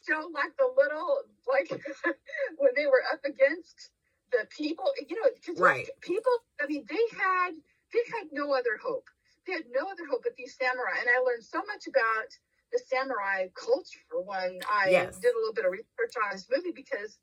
show 0.08 0.30
like 0.34 0.56
the 0.58 0.70
little 0.78 1.24
like 1.48 1.70
when 2.58 2.72
they 2.76 2.86
were 2.88 3.04
up 3.12 3.22
against 3.26 3.92
the 4.32 4.48
people 4.56 4.86
you 5.08 5.16
know 5.16 5.30
because 5.36 5.60
Right. 5.60 5.88
people 6.02 6.32
i 6.62 6.68
mean 6.68 6.86
they 6.90 7.06
had 7.18 7.52
they 7.94 8.04
had 8.18 8.28
no 8.32 8.54
other 8.54 8.80
hope 8.82 9.08
they 9.48 9.54
had 9.54 9.66
no 9.72 9.88
other 9.90 10.06
hope 10.10 10.22
but 10.24 10.36
these 10.38 10.56
samurai 10.58 10.98
and 11.00 11.10
i 11.10 11.20
learned 11.22 11.44
so 11.44 11.60
much 11.68 11.88
about 11.88 12.30
the 12.72 12.80
samurai 12.80 13.48
culture 13.56 14.00
when 14.26 14.60
i 14.72 14.90
Yes. 14.90 15.20
did 15.20 15.36
a 15.36 15.38
little 15.38 15.54
bit 15.54 15.66
of 15.66 15.72
research 15.72 16.16
on 16.24 16.32
this 16.32 16.48
movie 16.50 16.72
because 16.76 17.20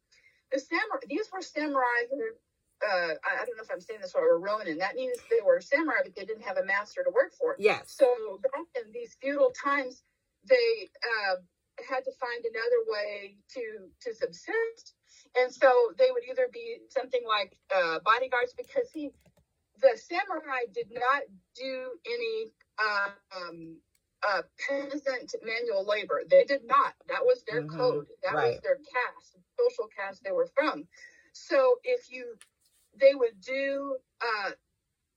the 0.53 0.61
samurai 0.61 1.01
these 1.09 1.29
were 1.33 1.43
samurai 1.43 2.09
who 2.11 2.23
uh, 2.79 3.15
I, 3.27 3.45
don't 3.45 3.57
know 3.57 3.63
if 3.63 3.71
I'm 3.73 3.81
saying 3.81 4.01
this 4.03 4.15
right, 4.15 4.23
were 4.23 4.39
Ronin. 4.39 4.79
That 4.79 4.95
means 4.95 5.19
they 5.31 5.43
were 5.45 5.61
samurai, 5.61 5.99
but 6.05 6.15
they 6.15 6.25
didn't 6.25 6.45
have 6.45 6.59
a 6.59 6.65
master 6.65 7.03
to 7.03 7.11
work 7.11 7.33
for. 7.35 7.57
Yes. 7.59 7.95
So 7.99 8.39
back 8.43 8.67
in 8.77 8.93
these 8.93 9.17
feudal 9.21 9.51
times, 9.51 10.03
they 10.49 10.89
uh, 11.03 11.37
had 11.89 12.05
to 12.05 12.13
find 12.21 12.45
another 12.45 12.81
way 12.87 13.37
to 13.55 13.91
to 14.03 14.15
subsist, 14.15 14.95
and 15.37 15.53
so 15.53 15.91
they 15.99 16.11
would 16.11 16.23
either 16.31 16.49
be 16.53 16.79
something 16.89 17.23
like 17.27 17.57
uh, 17.75 17.99
bodyguards 18.05 18.55
because 18.57 18.89
he, 18.93 19.11
the 19.83 19.99
samurai, 19.99 20.71
did 20.73 20.89
not 20.93 21.23
do 21.57 21.91
any 22.07 22.53
uh, 22.79 23.11
um, 23.37 23.77
uh, 24.27 24.43
peasant 24.69 25.35
manual 25.43 25.85
labor. 25.87 26.23
They 26.29 26.45
did 26.45 26.65
not. 26.65 26.95
That 27.09 27.25
was 27.25 27.45
their 27.45 27.63
Mhm. 27.63 27.77
code. 27.79 28.07
That 28.23 28.35
was 28.35 28.61
their 28.63 28.77
caste, 28.77 29.37
social 29.59 29.89
caste 29.89 30.23
they 30.25 30.33
were 30.33 30.49
from. 30.49 30.89
So 31.33 31.81
if 31.85 32.11
you, 32.11 32.39
they 32.95 33.15
would 33.15 33.41
do 33.41 33.99
uh, 34.21 34.53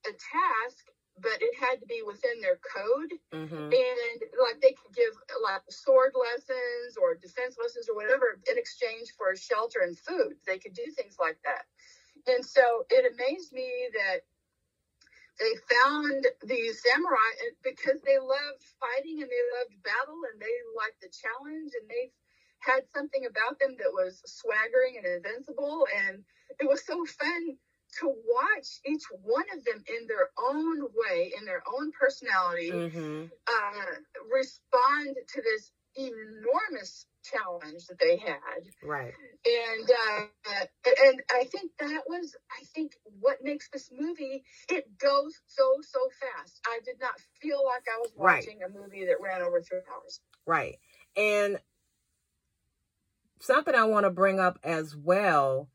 a 0.08 0.12
task, 0.14 0.88
but 1.20 1.42
it 1.42 1.56
had 1.56 1.80
to 1.82 1.86
be 1.88 2.02
within 2.06 2.42
their 2.42 2.58
code 2.58 3.14
Mm-hmm. 3.34 3.56
and 3.56 4.22
like 4.40 4.62
they 4.62 4.74
could 4.74 4.94
give 4.96 5.14
like 5.44 5.62
sword 5.70 6.14
lessons 6.16 6.98
or 7.02 7.16
defense 7.16 7.58
lessons 7.62 7.90
or 7.90 7.96
whatever 7.96 8.40
in 8.50 8.58
exchange 8.58 9.14
for 9.18 9.36
shelter 9.36 9.80
and 9.82 9.98
food 9.98 10.36
they 10.48 10.58
could 10.60 10.74
do 10.74 10.86
things 10.96 11.18
like 11.20 11.38
that 11.44 11.66
and 12.28 12.46
so 12.46 12.86
it 12.90 13.12
amazed 13.14 13.54
me 13.54 13.90
that 13.94 14.22
they 15.42 15.56
found 15.76 16.28
these 16.46 16.84
samurai 16.84 17.32
because 17.64 18.02
they 18.06 18.20
loved 18.20 18.64
fighting 18.80 19.22
and 19.22 19.32
they 19.32 19.46
loved 19.60 19.84
battle 19.84 20.22
and 20.32 20.42
they 20.42 20.56
liked 20.78 21.02
the 21.02 21.10
challenge 21.12 21.74
and 21.82 21.90
they 21.90 22.12
had 22.62 22.84
something 22.96 23.26
about 23.26 23.60
them 23.60 23.76
that 23.80 23.92
was 23.94 24.22
swaggering 24.26 24.98
and 24.98 25.08
invincible 25.08 25.88
and 26.08 26.24
it 26.62 26.70
was 26.70 26.86
so 26.86 27.06
fun 27.06 27.58
to 28.00 28.08
watch 28.08 28.68
each 28.86 29.04
one 29.24 29.46
of 29.58 29.66
them 29.66 29.84
in 29.90 30.08
their 30.08 30.30
own 30.50 30.82
way 30.96 31.34
in 31.38 31.46
their 31.46 31.64
own 31.68 31.92
personality 32.00 32.72
Mm-hmm. 32.72 33.26
uh, 33.48 33.92
respond 34.34 35.18
to 35.34 35.42
this 35.42 35.72
enormous 35.98 37.08
challenge 37.24 37.88
that 37.88 38.00
they 38.00 38.18
had 38.18 38.64
Right. 38.84 39.14
and 39.46 39.92
uh, 39.92 40.66
and 41.06 41.22
I 41.32 41.46
think 41.46 41.72
that 41.80 42.04
was 42.08 42.36
I 42.52 42.64
think 42.76 42.94
what 43.20 43.38
makes 43.44 43.70
this 43.72 43.90
movie 43.98 44.44
it 44.70 44.98
goes 45.00 45.34
so 45.48 45.78
so 45.82 46.00
fast. 46.22 46.62
I 46.68 46.80
did 46.86 46.96
not 47.02 47.14
feel 47.42 47.64
like 47.66 47.84
I 47.94 48.00
was 48.02 48.12
Right. 48.18 48.46
watching 48.46 48.62
a 48.64 48.70
movie 48.70 49.06
that 49.06 49.22
ran 49.22 49.42
over 49.42 49.62
three 49.62 49.80
hours. 49.94 50.22
Right. 50.46 50.80
And 51.18 51.60
something 53.42 53.76
I 53.76 53.86
want 53.86 54.06
to 54.06 54.12
bring 54.12 54.40
up 54.40 54.60
as 54.64 54.96
well. 54.96 55.70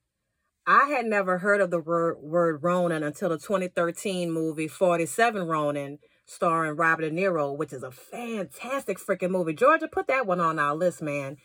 I 0.67 0.87
had 0.91 1.07
never 1.07 1.39
heard 1.39 1.61
of 1.61 1.71
the 1.71 1.81
word, 1.81 2.19
word 2.23 2.63
Ronin 2.63 3.03
until 3.05 3.31
the 3.31 3.39
2013 3.39 4.33
movie 4.33 4.69
47 4.69 5.43
Ronin, 5.47 5.99
starring 6.27 6.77
Robert 6.77 7.03
De 7.03 7.11
Niro, 7.11 7.57
which 7.57 7.73
is 7.73 7.83
a 7.83 7.91
fantastic 7.91 8.99
freaking 8.99 9.31
movie. 9.31 9.55
Georgia, 9.55 9.89
put 9.89 10.09
that 10.09 10.27
one 10.27 10.41
on 10.41 10.59
our 10.59 10.75
list, 10.75 11.01
man. 11.01 11.39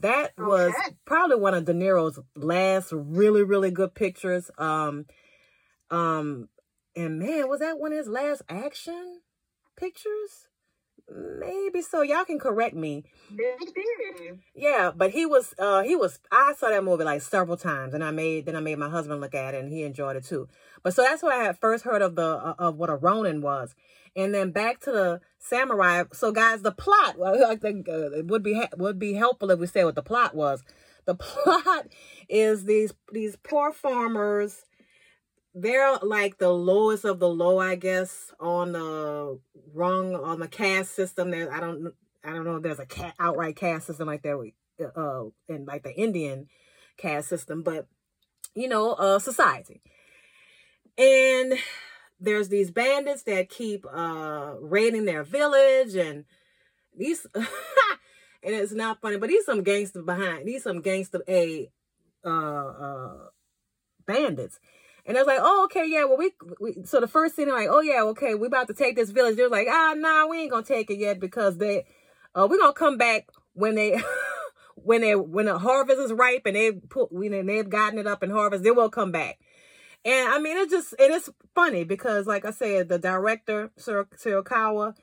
That 0.00 0.32
was 0.38 0.72
probably 1.04 1.36
one 1.36 1.54
of 1.54 1.66
De 1.66 1.74
Niro's 1.74 2.18
last 2.34 2.92
really, 2.92 3.42
really 3.42 3.70
good 3.70 3.94
pictures. 3.94 4.50
Um, 4.56 5.06
um, 5.90 6.48
and 6.96 7.18
man, 7.18 7.48
was 7.48 7.60
that 7.60 7.78
one 7.78 7.92
of 7.92 7.98
his 7.98 8.08
last 8.08 8.42
action 8.48 9.20
pictures? 9.76 10.48
Maybe 11.14 11.82
so. 11.82 12.02
Y'all 12.02 12.24
can 12.24 12.38
correct 12.38 12.74
me. 12.74 13.04
Yeah, 14.54 14.90
but 14.94 15.10
he 15.10 15.26
was 15.26 15.54
uh 15.58 15.82
he 15.82 15.96
was 15.96 16.18
I 16.30 16.54
saw 16.54 16.68
that 16.68 16.84
movie 16.84 17.04
like 17.04 17.22
several 17.22 17.56
times 17.56 17.94
and 17.94 18.04
I 18.04 18.10
made 18.10 18.46
then 18.46 18.56
I 18.56 18.60
made 18.60 18.78
my 18.78 18.88
husband 18.88 19.20
look 19.20 19.34
at 19.34 19.54
it 19.54 19.62
and 19.62 19.72
he 19.72 19.82
enjoyed 19.82 20.16
it 20.16 20.24
too. 20.24 20.48
But 20.82 20.94
so 20.94 21.02
that's 21.02 21.22
where 21.22 21.38
I 21.40 21.44
had 21.44 21.58
first 21.58 21.84
heard 21.84 22.02
of 22.02 22.14
the 22.16 22.26
uh, 22.26 22.54
of 22.58 22.76
what 22.76 22.90
a 22.90 22.96
Ronin 22.96 23.40
was. 23.40 23.74
And 24.14 24.34
then 24.34 24.50
back 24.50 24.80
to 24.80 24.92
the 24.92 25.20
samurai. 25.38 26.04
So 26.12 26.32
guys, 26.32 26.62
the 26.62 26.72
plot 26.72 27.18
well, 27.18 27.44
I 27.50 27.56
think 27.56 27.88
uh, 27.88 28.10
it 28.12 28.26
would 28.26 28.42
be 28.42 28.54
ha- 28.54 28.68
would 28.76 28.98
be 28.98 29.14
helpful 29.14 29.50
if 29.50 29.58
we 29.58 29.66
say 29.66 29.84
what 29.84 29.94
the 29.94 30.02
plot 30.02 30.34
was. 30.34 30.62
the 31.04 31.14
plot 31.26 31.86
is 32.28 32.64
these 32.64 32.92
these 33.12 33.36
poor 33.36 33.72
farmers 33.72 34.64
they're 35.54 35.98
like 35.98 36.38
the 36.38 36.50
lowest 36.50 37.04
of 37.04 37.18
the 37.18 37.28
low 37.28 37.58
i 37.58 37.74
guess 37.74 38.32
on 38.40 38.72
the 38.72 39.38
rung 39.74 40.14
on 40.14 40.40
the 40.40 40.48
caste 40.48 40.94
system. 40.94 41.30
There 41.30 41.52
i 41.52 41.60
don't 41.60 41.92
i 42.24 42.30
don't 42.30 42.44
know 42.44 42.56
if 42.56 42.62
there's 42.62 42.78
a 42.78 42.86
cat 42.86 43.14
outright 43.18 43.56
caste 43.56 43.86
system 43.86 44.06
like 44.06 44.22
that 44.22 44.52
uh 44.96 45.24
in 45.48 45.64
like 45.66 45.82
the 45.82 45.94
indian 45.94 46.48
caste 46.96 47.28
system 47.28 47.62
but 47.62 47.86
you 48.54 48.68
know 48.68 48.92
uh 48.92 49.18
society. 49.18 49.82
And 50.98 51.54
there's 52.20 52.48
these 52.48 52.70
bandits 52.70 53.24
that 53.24 53.48
keep 53.48 53.84
uh 53.92 54.54
raiding 54.60 55.04
their 55.04 55.22
village 55.22 55.94
and 55.94 56.24
these 56.96 57.26
and 57.34 57.46
it's 58.42 58.72
not 58.72 59.00
funny 59.00 59.18
but 59.18 59.28
these 59.28 59.44
some 59.44 59.62
gangster 59.62 60.02
behind 60.02 60.46
these 60.46 60.62
some 60.62 60.80
gangster 60.80 61.22
a 61.28 61.70
uh 62.24 62.28
uh 62.28 63.16
bandits 64.06 64.58
and 65.04 65.16
I 65.16 65.20
was 65.20 65.26
like, 65.26 65.40
oh, 65.40 65.64
okay, 65.64 65.84
yeah, 65.86 66.04
well, 66.04 66.16
we, 66.16 66.32
we 66.60 66.84
so 66.84 67.00
the 67.00 67.08
first 67.08 67.34
scene, 67.34 67.48
like, 67.48 67.68
oh, 67.70 67.80
yeah, 67.80 68.02
okay, 68.04 68.34
we 68.34 68.46
about 68.46 68.68
to 68.68 68.74
take 68.74 68.94
this 68.94 69.10
village. 69.10 69.36
They're 69.36 69.48
like, 69.48 69.66
ah, 69.68 69.94
nah, 69.96 70.26
we 70.26 70.42
ain't 70.42 70.50
gonna 70.50 70.62
take 70.62 70.90
it 70.90 70.98
yet 70.98 71.18
because 71.18 71.58
they, 71.58 71.86
uh, 72.34 72.46
we're 72.48 72.58
gonna 72.58 72.72
come 72.72 72.98
back 72.98 73.28
when 73.54 73.74
they, 73.74 74.00
when 74.76 75.00
they, 75.00 75.16
when 75.16 75.46
the 75.46 75.58
harvest 75.58 75.98
is 75.98 76.12
ripe 76.12 76.42
and 76.46 76.54
they 76.54 76.72
put, 76.72 77.12
when 77.12 77.46
they've 77.46 77.68
gotten 77.68 77.98
it 77.98 78.06
up 78.06 78.22
in 78.22 78.30
harvest, 78.30 78.62
they 78.62 78.70
will 78.70 78.90
come 78.90 79.10
back. 79.10 79.38
And 80.04 80.28
I 80.28 80.38
mean, 80.38 80.56
it's 80.56 80.72
just, 80.72 80.94
it 80.98 81.10
is 81.10 81.30
funny 81.54 81.84
because, 81.84 82.26
like 82.26 82.44
I 82.44 82.50
said, 82.50 82.88
the 82.88 82.98
director, 82.98 83.70
Kurosawa, 83.78 84.96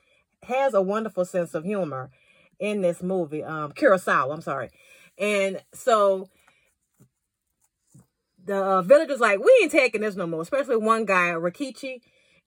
has 0.44 0.74
a 0.74 0.82
wonderful 0.82 1.24
sense 1.24 1.54
of 1.54 1.64
humor 1.64 2.10
in 2.58 2.80
this 2.82 3.02
movie. 3.02 3.42
Um, 3.42 3.72
Kurosawa, 3.72 4.32
I'm 4.32 4.42
sorry. 4.42 4.70
And 5.18 5.62
so 5.72 6.28
the 8.50 8.56
uh, 8.56 8.82
villagers 8.82 9.20
like, 9.20 9.38
we 9.38 9.58
ain't 9.62 9.70
taking 9.70 10.00
this 10.00 10.16
no 10.16 10.26
more. 10.26 10.42
Especially 10.42 10.76
one 10.76 11.04
guy, 11.04 11.28
Rikichi, 11.30 12.00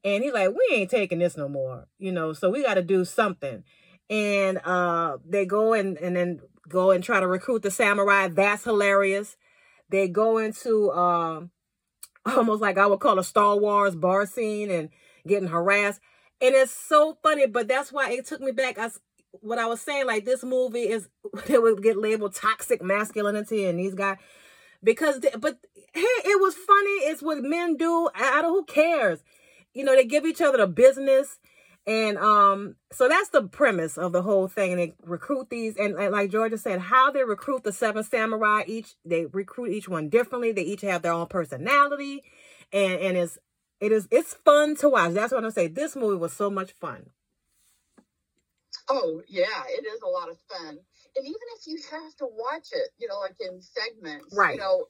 and 0.04 0.22
he's 0.22 0.34
like, 0.34 0.50
we 0.50 0.76
ain't 0.76 0.90
taking 0.92 1.20
this 1.20 1.38
no 1.38 1.48
more. 1.48 1.88
You 1.98 2.12
know, 2.12 2.34
so 2.34 2.50
we 2.50 2.62
got 2.62 2.74
to 2.74 2.82
do 2.82 3.06
something. 3.06 3.64
And 4.10 4.60
uh, 4.66 5.18
they 5.26 5.46
go 5.46 5.74
and 5.74 5.98
and 5.98 6.16
then 6.16 6.42
go 6.68 6.92
and 6.92 7.04
try 7.04 7.22
to 7.22 7.28
recruit 7.28 7.62
the 7.62 7.72
samurai. 7.72 8.28
That's 8.28 8.66
hilarious. 8.66 9.38
They 9.90 10.10
go 10.10 10.38
into 10.40 10.92
um 10.92 11.52
almost 12.26 12.62
like 12.62 12.78
I 12.78 12.86
would 12.86 13.00
call 13.00 13.18
a 13.18 13.24
Star 13.24 13.58
Wars 13.58 13.96
bar 13.96 14.26
scene 14.26 14.70
and 14.70 14.90
getting 15.26 15.48
harassed. 15.48 16.02
And 16.42 16.54
it's 16.54 16.74
so 16.74 17.18
funny, 17.24 17.48
but 17.48 17.70
that's 17.70 17.94
why 17.94 18.12
it 18.12 18.26
took 18.26 18.42
me 18.42 18.52
back. 18.52 18.78
I, 18.78 18.90
what 19.32 19.58
I 19.58 19.68
was 19.68 19.80
saying, 19.80 20.06
like 20.06 20.26
this 20.26 20.44
movie 20.44 20.90
is, 20.90 21.08
it 21.48 21.62
would 21.62 21.82
get 21.82 21.98
labeled 21.98 22.36
toxic 22.36 22.82
masculinity 22.82 23.66
and 23.66 23.80
these 23.80 23.96
guys, 23.96 24.18
because, 24.84 25.22
they, 25.22 25.32
but 25.40 25.60
hey, 25.94 26.02
it 26.02 26.42
was 26.42 26.56
funny. 26.56 27.10
It's 27.10 27.22
what 27.22 27.44
men 27.44 27.78
do. 27.78 28.10
I, 28.16 28.40
I 28.40 28.42
don't, 28.42 28.52
who 28.52 28.66
cares? 28.66 29.24
You 29.74 29.84
know, 29.84 29.96
they 29.96 30.06
give 30.06 30.26
each 30.26 30.42
other 30.42 30.58
the 30.58 30.68
business 30.68 31.40
and 31.86 32.18
um, 32.18 32.76
so 32.92 33.10
that's 33.10 33.30
the 33.30 33.44
premise 33.44 33.98
of 33.98 34.14
the 34.14 34.22
whole 34.22 34.48
thing. 34.48 34.72
And 34.72 34.80
they 34.80 34.94
recruit 35.04 35.50
these, 35.50 35.76
and, 35.76 35.96
and, 35.96 36.12
like 36.12 36.32
Georgia 36.32 36.58
said, 36.58 36.80
how 36.80 37.12
they 37.12 37.24
recruit 37.24 37.64
the 37.64 37.74
seven 37.74 38.04
samurai. 38.04 38.64
Each 38.68 38.96
they 39.04 39.26
recruit 39.26 39.72
each 39.72 39.90
one 39.90 40.08
differently. 40.10 40.54
They 40.54 40.62
each 40.62 40.82
have 40.82 41.02
their 41.02 41.12
own 41.12 41.28
personality, 41.28 42.24
and 42.72 42.94
and 43.02 43.18
it's 43.18 43.38
it 43.82 43.92
is 43.92 44.08
it's 44.12 44.34
fun 44.34 44.78
to 44.78 44.90
watch. 44.90 45.14
That's 45.14 45.34
what 45.34 45.44
I'm 45.44 45.52
saying. 45.52 45.74
This 45.74 45.96
movie 45.96 46.18
was 46.18 46.32
so 46.32 46.50
much 46.50 46.72
fun. 46.80 47.10
Oh 48.88 49.22
yeah, 49.28 49.64
it 49.68 49.86
is 49.86 50.02
a 50.02 50.08
lot 50.08 50.30
of 50.30 50.38
fun 50.50 50.80
and 51.16 51.26
even 51.26 51.48
if 51.58 51.68
you 51.68 51.80
have 51.92 52.16
to 52.18 52.26
watch 52.26 52.70
it, 52.72 52.90
you 52.98 53.08
know, 53.08 53.20
like 53.20 53.36
in 53.40 53.62
segments, 53.62 54.36
right? 54.36 54.56
You 54.56 54.62
know, 54.62 54.86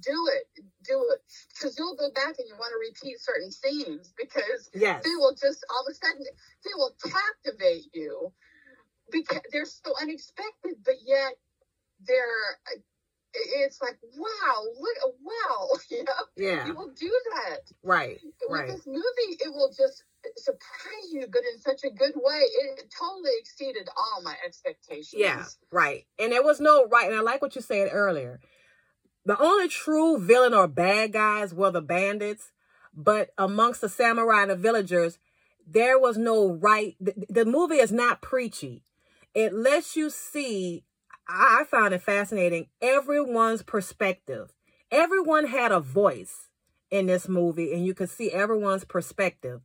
do 0.00 0.28
it, 0.32 0.62
do 0.84 1.04
it, 1.12 1.20
because 1.54 1.76
you'll 1.78 1.96
go 1.96 2.10
back 2.14 2.38
and 2.38 2.46
you 2.46 2.54
want 2.58 2.72
to 2.72 2.78
repeat 2.78 3.20
certain 3.20 3.50
scenes 3.50 4.12
because 4.16 4.70
yes. 4.74 5.02
they 5.02 5.14
will 5.16 5.34
just 5.34 5.64
all 5.70 5.84
of 5.86 5.90
a 5.90 5.94
sudden 5.94 6.24
they 6.64 6.70
will 6.74 6.94
captivate 7.02 7.86
you 7.92 8.32
because 9.10 9.40
they're 9.52 9.64
so 9.64 9.92
unexpected, 10.00 10.76
but 10.84 10.96
yet 11.04 11.34
they're. 12.06 12.58
It's 13.56 13.80
like 13.80 13.98
wow, 14.16 14.64
look, 14.80 15.14
wow, 15.22 15.68
you 15.90 16.04
know, 16.04 16.12
yeah, 16.36 16.66
you 16.66 16.74
will 16.74 16.92
do 16.98 17.12
that, 17.34 17.60
right? 17.82 18.18
With 18.48 18.60
right. 18.60 18.68
this 18.68 18.86
movie, 18.86 19.38
it 19.40 19.52
will 19.52 19.68
just 19.68 20.04
surprise 20.36 21.12
you, 21.12 21.26
but 21.30 21.42
in 21.52 21.60
such 21.60 21.84
a 21.84 21.90
good 21.90 22.14
way. 22.16 22.40
It 22.40 22.92
totally 22.98 23.30
exceeded 23.40 23.88
all 23.96 24.22
my 24.22 24.34
expectations. 24.44 25.14
Yeah, 25.14 25.44
right. 25.70 26.06
And 26.18 26.32
there 26.32 26.42
was 26.42 26.60
no 26.60 26.86
right. 26.86 27.08
And 27.08 27.16
I 27.16 27.20
like 27.20 27.42
what 27.42 27.54
you 27.54 27.62
said 27.62 27.90
earlier. 27.92 28.40
The 29.24 29.40
only 29.40 29.68
true 29.68 30.18
villain 30.18 30.54
or 30.54 30.66
bad 30.68 31.12
guys 31.12 31.52
were 31.52 31.70
the 31.70 31.82
bandits, 31.82 32.50
but 32.94 33.30
amongst 33.36 33.80
the 33.80 33.88
samurai 33.88 34.42
and 34.42 34.50
the 34.50 34.56
villagers, 34.56 35.18
there 35.66 35.98
was 35.98 36.16
no 36.16 36.52
right. 36.52 36.96
The, 37.00 37.26
the 37.28 37.44
movie 37.44 37.76
is 37.76 37.92
not 37.92 38.22
preachy. 38.22 38.84
It 39.34 39.52
lets 39.52 39.96
you 39.96 40.10
see. 40.10 40.84
I, 41.28 41.58
I 41.60 41.64
found 41.64 41.94
it 41.94 42.02
fascinating. 42.02 42.68
Everyone's 42.80 43.62
perspective. 43.62 44.52
Everyone 44.90 45.46
had 45.46 45.72
a 45.72 45.80
voice 45.80 46.48
in 46.90 47.06
this 47.06 47.28
movie, 47.28 47.72
and 47.72 47.84
you 47.84 47.94
could 47.94 48.10
see 48.10 48.30
everyone's 48.30 48.84
perspective. 48.84 49.60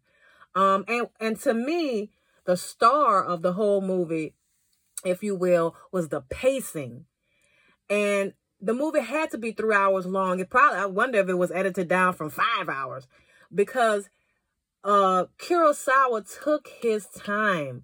Um, 0.56 0.84
and 0.88 1.08
and 1.20 1.40
to 1.42 1.54
me, 1.54 2.12
the 2.46 2.58
star 2.58 3.24
of 3.24 3.42
the 3.42 3.54
whole 3.54 3.82
movie, 3.82 4.34
if 5.06 5.24
you 5.24 5.36
will, 5.36 5.76
was 5.92 6.10
the 6.10 6.22
pacing. 6.22 7.06
And 7.90 8.34
the 8.62 8.74
movie 8.74 9.02
had 9.02 9.32
to 9.32 9.38
be 9.38 9.52
three 9.52 9.76
hours 9.76 10.06
long. 10.06 10.40
It 10.40 10.50
probably 10.50 10.80
I 10.80 10.86
wonder 10.86 11.20
if 11.20 11.30
it 11.30 11.36
was 11.36 11.52
edited 11.52 11.88
down 11.88 12.14
from 12.14 12.30
five 12.30 12.70
hours 12.70 13.08
because 13.54 14.10
uh 14.84 15.26
Kurosawa 15.38 16.42
took 16.44 16.68
his 16.82 17.08
time 17.08 17.84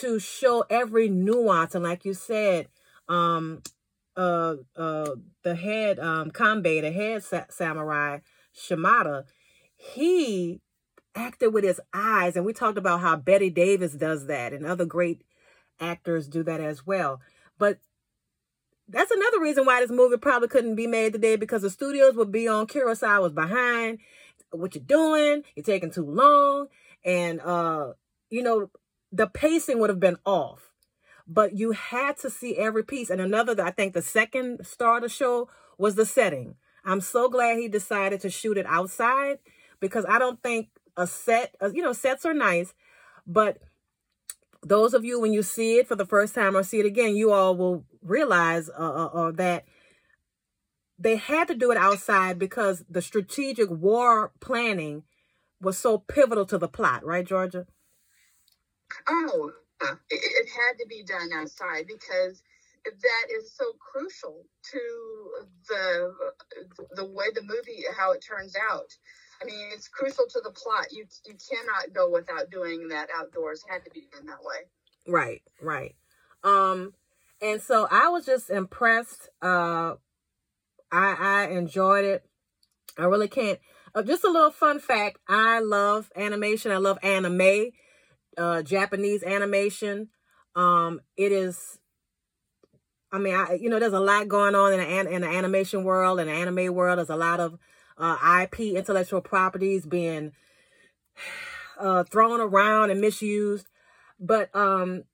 to 0.00 0.18
show 0.18 0.64
every 0.70 1.08
nuance. 1.08 1.74
And 1.74 1.84
like 1.84 2.04
you 2.04 2.14
said, 2.14 2.68
um 3.08 3.62
uh 4.16 4.56
uh 4.76 5.10
the 5.42 5.54
head 5.54 5.98
um 5.98 6.30
Kanbei, 6.30 6.80
the 6.80 6.92
head 6.92 7.22
sa- 7.22 7.46
samurai, 7.50 8.18
Shimada, 8.52 9.24
he 9.76 10.60
acted 11.14 11.52
with 11.52 11.64
his 11.64 11.80
eyes. 11.92 12.36
And 12.36 12.44
we 12.44 12.52
talked 12.52 12.78
about 12.78 13.00
how 13.00 13.16
Bette 13.16 13.50
Davis 13.50 13.92
does 13.92 14.26
that 14.26 14.52
and 14.52 14.66
other 14.66 14.84
great 14.84 15.22
actors 15.80 16.28
do 16.28 16.42
that 16.44 16.60
as 16.60 16.86
well. 16.86 17.20
But 17.58 17.78
that's 18.88 19.10
another 19.10 19.40
reason 19.40 19.64
why 19.64 19.80
this 19.80 19.90
movie 19.90 20.16
probably 20.16 20.48
couldn't 20.48 20.74
be 20.74 20.86
made 20.86 21.12
today 21.12 21.36
because 21.36 21.62
the 21.62 21.70
studios 21.70 22.14
would 22.14 22.32
be 22.32 22.46
on 22.48 22.66
Kurosawa's 22.66 23.32
behind. 23.32 23.98
What 24.50 24.74
you're 24.74 24.84
doing, 24.84 25.42
you're 25.56 25.64
taking 25.64 25.90
too 25.90 26.04
long. 26.04 26.68
And, 27.04 27.40
uh, 27.40 27.92
you 28.30 28.42
know, 28.42 28.70
the 29.10 29.26
pacing 29.26 29.78
would 29.80 29.90
have 29.90 30.00
been 30.00 30.18
off. 30.24 30.70
But 31.26 31.56
you 31.56 31.72
had 31.72 32.18
to 32.18 32.30
see 32.30 32.56
every 32.56 32.84
piece. 32.84 33.10
And 33.10 33.20
another, 33.20 33.60
I 33.62 33.70
think 33.70 33.94
the 33.94 34.02
second 34.02 34.66
star 34.66 34.96
of 34.96 35.02
the 35.02 35.08
show 35.08 35.48
was 35.78 35.94
the 35.94 36.04
setting. 36.04 36.56
I'm 36.84 37.00
so 37.00 37.28
glad 37.28 37.58
he 37.58 37.68
decided 37.68 38.20
to 38.20 38.30
shoot 38.30 38.58
it 38.58 38.66
outside 38.66 39.38
because 39.80 40.04
I 40.06 40.18
don't 40.18 40.42
think 40.42 40.68
a 40.96 41.06
set, 41.06 41.54
uh, 41.62 41.70
you 41.72 41.82
know, 41.82 41.92
sets 41.92 42.26
are 42.26 42.34
nice, 42.34 42.74
but 43.26 43.58
those 44.62 44.94
of 44.94 45.04
you 45.04 45.20
when 45.20 45.32
you 45.32 45.42
see 45.42 45.78
it 45.78 45.88
for 45.88 45.96
the 45.96 46.06
first 46.06 46.34
time 46.34 46.56
or 46.56 46.62
see 46.62 46.80
it 46.80 46.86
again, 46.86 47.16
you 47.16 47.32
all 47.32 47.56
will 47.56 47.84
realize 48.02 48.68
uh, 48.68 48.72
uh, 48.82 49.06
uh, 49.06 49.30
that 49.32 49.64
they 50.98 51.16
had 51.16 51.48
to 51.48 51.54
do 51.54 51.70
it 51.70 51.76
outside 51.76 52.38
because 52.38 52.84
the 52.88 53.02
strategic 53.02 53.70
war 53.70 54.32
planning 54.40 55.02
was 55.60 55.78
so 55.78 55.98
pivotal 55.98 56.46
to 56.46 56.58
the 56.58 56.68
plot, 56.68 57.04
right, 57.04 57.26
Georgia? 57.26 57.66
Oh, 59.08 59.52
it, 59.80 59.98
it 60.10 60.48
had 60.48 60.78
to 60.78 60.86
be 60.88 61.02
done 61.04 61.30
outside 61.34 61.86
because 61.86 62.42
that 62.84 63.26
is 63.38 63.52
so 63.52 63.64
crucial 63.78 64.44
to 64.72 64.80
the 65.68 66.14
the 66.96 67.04
way 67.04 67.26
the 67.34 67.42
movie 67.42 67.84
how 67.96 68.12
it 68.12 68.24
turns 68.26 68.54
out. 68.70 68.94
I 69.42 69.46
mean, 69.46 69.70
it's 69.72 69.88
crucial 69.88 70.26
to 70.28 70.40
the 70.42 70.50
plot. 70.50 70.86
You 70.92 71.04
you 71.26 71.34
cannot 71.34 71.92
go 71.94 72.10
without 72.10 72.50
doing 72.50 72.88
that 72.88 73.08
outdoors. 73.16 73.64
It 73.66 73.72
had 73.72 73.84
to 73.84 73.90
be 73.90 74.04
done 74.12 74.26
that 74.26 74.42
way. 74.42 74.66
Right, 75.06 75.42
right. 75.60 75.94
Um, 76.42 76.94
and 77.40 77.60
so 77.60 77.86
I 77.90 78.08
was 78.08 78.26
just 78.26 78.50
impressed. 78.50 79.28
Uh, 79.42 79.94
I 80.92 81.16
I 81.18 81.48
enjoyed 81.50 82.04
it. 82.04 82.24
I 82.98 83.04
really 83.04 83.28
can't. 83.28 83.58
Uh, 83.94 84.02
just 84.02 84.24
a 84.24 84.30
little 84.30 84.50
fun 84.50 84.78
fact: 84.78 85.18
I 85.28 85.60
love 85.60 86.10
animation. 86.16 86.70
I 86.70 86.78
love 86.78 86.98
anime, 87.02 87.70
uh, 88.36 88.62
Japanese 88.62 89.22
animation. 89.22 90.08
Um, 90.54 91.00
it 91.16 91.32
is. 91.32 91.78
I 93.12 93.18
mean, 93.18 93.34
I 93.34 93.58
you 93.60 93.68
know, 93.68 93.78
there's 93.78 93.92
a 93.92 94.00
lot 94.00 94.28
going 94.28 94.54
on 94.54 94.72
in 94.72 94.80
the 94.80 95.14
in 95.14 95.22
the 95.22 95.28
animation 95.28 95.84
world 95.84 96.20
and 96.20 96.30
anime 96.30 96.74
world. 96.74 96.98
There's 96.98 97.10
a 97.10 97.16
lot 97.16 97.40
of 97.40 97.58
uh, 97.98 98.42
IP, 98.42 98.60
intellectual 98.76 99.20
properties 99.20 99.86
being 99.86 100.32
uh, 101.78 102.04
thrown 102.04 102.40
around 102.40 102.90
and 102.90 103.00
misused. 103.00 103.68
But 104.18 104.54
um, 104.54 105.04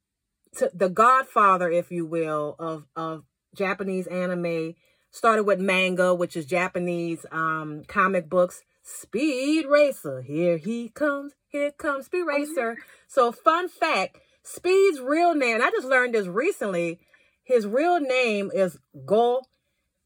the 0.74 0.88
godfather, 0.88 1.70
if 1.70 1.90
you 1.90 2.06
will, 2.06 2.56
of 2.58 2.86
of 2.96 3.24
Japanese 3.54 4.06
anime. 4.06 4.74
Started 5.12 5.42
with 5.42 5.58
manga, 5.58 6.14
which 6.14 6.36
is 6.36 6.46
Japanese 6.46 7.26
um, 7.32 7.82
comic 7.88 8.28
books. 8.28 8.62
Speed 8.92 9.66
Racer, 9.66 10.22
here 10.22 10.56
he 10.56 10.88
comes, 10.88 11.32
here 11.48 11.70
comes 11.70 12.06
Speed 12.06 12.22
oh, 12.22 12.26
Racer. 12.26 12.76
So, 13.06 13.30
fun 13.30 13.68
fact 13.68 14.18
Speed's 14.42 15.00
real 15.00 15.34
name, 15.34 15.56
and 15.56 15.64
I 15.64 15.70
just 15.70 15.86
learned 15.86 16.14
this 16.14 16.26
recently, 16.26 16.98
his 17.44 17.66
real 17.66 18.00
name 18.00 18.50
is 18.52 18.78
Go 19.06 19.42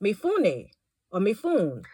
Mifune 0.03 0.69
or 1.11 1.21
Mifune, 1.21 1.85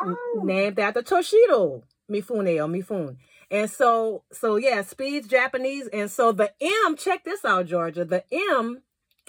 Oh, 0.00 0.40
named 0.42 0.78
after 0.78 1.02
Toshido 1.02 1.82
Mifune 2.10 2.58
or 2.58 2.68
Mifune. 2.68 3.16
And 3.50 3.70
so, 3.70 4.24
so 4.32 4.56
yeah, 4.56 4.82
Speed's 4.82 5.28
Japanese. 5.28 5.88
And 5.88 6.10
so 6.10 6.32
the 6.32 6.52
M, 6.60 6.96
check 6.96 7.24
this 7.24 7.44
out, 7.44 7.66
Georgia. 7.66 8.04
The 8.04 8.24
M 8.32 8.82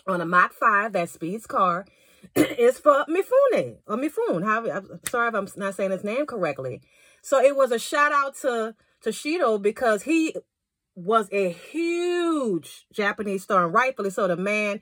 on 0.07 0.21
a 0.21 0.25
Mach 0.25 0.53
5, 0.53 0.93
that 0.93 1.09
Speed's 1.09 1.47
car, 1.47 1.85
is 2.35 2.79
for 2.79 3.05
Mifune 3.09 3.77
or 3.87 3.97
Mifune. 3.97 4.43
How, 4.43 4.69
I'm 4.69 4.99
sorry 5.09 5.29
if 5.29 5.35
I'm 5.35 5.47
not 5.57 5.75
saying 5.75 5.91
his 5.91 6.03
name 6.03 6.25
correctly. 6.25 6.81
So 7.21 7.39
it 7.39 7.55
was 7.55 7.71
a 7.71 7.79
shout 7.79 8.11
out 8.11 8.35
to 8.41 8.75
Toshido 9.03 9.61
because 9.61 10.03
he 10.03 10.35
was 10.95 11.27
a 11.31 11.49
huge 11.49 12.85
Japanese 12.93 13.43
star, 13.43 13.65
and 13.65 13.73
rightfully 13.73 14.09
so. 14.09 14.27
The 14.27 14.35
man, 14.37 14.79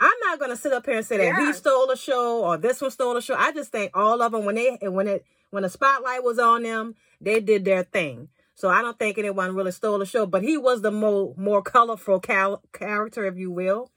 I'm 0.00 0.12
not 0.24 0.38
gonna 0.38 0.56
sit 0.56 0.72
up 0.72 0.86
here 0.86 0.96
and 0.96 1.06
say 1.06 1.18
that 1.18 1.36
he 1.36 1.52
stole 1.52 1.90
a 1.90 1.96
show 1.96 2.44
or 2.44 2.56
this 2.56 2.80
one 2.80 2.90
stole 2.90 3.16
a 3.16 3.22
show. 3.22 3.34
I 3.34 3.52
just 3.52 3.70
think 3.72 3.92
all 3.94 4.22
of 4.22 4.32
them 4.32 4.44
when 4.44 4.54
they 4.56 4.78
when 4.82 5.08
it 5.08 5.24
when 5.50 5.62
the 5.62 5.68
spotlight 5.68 6.24
was 6.24 6.38
on 6.38 6.62
them, 6.62 6.94
they 7.20 7.40
did 7.40 7.64
their 7.64 7.84
thing. 7.84 8.28
So 8.54 8.68
I 8.68 8.82
don't 8.82 8.98
think 8.98 9.18
anyone 9.18 9.54
really 9.54 9.72
stole 9.72 9.98
the 9.98 10.06
show, 10.06 10.26
but 10.26 10.42
he 10.42 10.56
was 10.56 10.82
the 10.82 10.90
more 10.90 11.34
more 11.36 11.62
colorful 11.62 12.20
cal- 12.20 12.62
character, 12.72 13.24
if 13.26 13.36
you 13.36 13.50
will. 13.50 13.90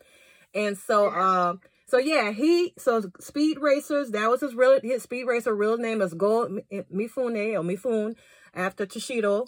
And 0.53 0.77
so, 0.77 1.05
Yes. 1.05 1.15
um, 1.17 1.61
so 1.87 1.97
yeah, 1.97 2.31
he 2.31 2.73
so 2.77 3.03
Speed 3.19 3.59
Racers. 3.59 4.11
That 4.11 4.29
was 4.29 4.41
his 4.41 4.55
real 4.55 4.79
his 4.81 5.03
Speed 5.03 5.25
Racer 5.25 5.53
real 5.53 5.77
name 5.77 6.01
is 6.01 6.13
Go 6.13 6.59
Mifune 6.71 7.53
or 7.53 7.63
Mifune 7.63 8.15
after 8.53 8.85
Toshido. 8.85 9.47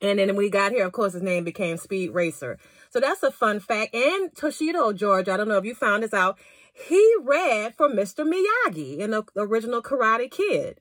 And 0.00 0.18
then 0.18 0.34
when 0.34 0.44
he 0.44 0.50
got 0.50 0.72
here, 0.72 0.84
of 0.84 0.92
course, 0.92 1.14
his 1.14 1.22
name 1.22 1.44
became 1.44 1.78
Speed 1.78 2.10
Racer. 2.10 2.58
So 2.90 3.00
that's 3.00 3.22
a 3.22 3.30
fun 3.30 3.60
fact. 3.60 3.94
And 3.94 4.30
Toshido, 4.34 4.94
George, 4.94 5.28
I 5.28 5.36
don't 5.36 5.48
know 5.48 5.56
if 5.56 5.64
you 5.64 5.74
found 5.74 6.02
this 6.02 6.12
out. 6.12 6.38
He 6.74 7.14
read 7.22 7.74
for 7.76 7.88
Mr. 7.88 8.26
Miyagi 8.26 8.98
in 8.98 9.12
the 9.12 9.24
original 9.36 9.80
Karate 9.80 10.30
Kid, 10.30 10.80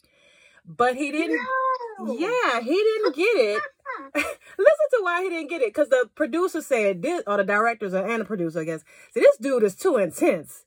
but 0.66 0.96
he 0.96 1.12
didn't. 1.12 1.40
no. 2.00 2.14
Yeah, 2.18 2.60
he 2.62 2.76
didn't 2.76 3.16
get 3.16 3.24
it. 3.24 3.62
Listen 4.16 4.88
to 4.92 5.00
why 5.02 5.24
he 5.24 5.30
didn't 5.30 5.50
get 5.50 5.62
it, 5.62 5.70
because 5.70 5.90
the 5.90 6.10
producer 6.16 6.62
said 6.62 7.04
this, 7.04 7.22
or 7.28 7.38
the 7.38 7.44
directors 7.44 7.94
and 7.94 8.22
the 8.22 8.26
producer, 8.26 8.62
I 8.62 8.64
guess, 8.64 8.84
said 9.12 9.24
this 9.24 9.38
dude 9.38 9.64
is 9.64 9.76
too 9.76 9.98
intense. 9.98 10.66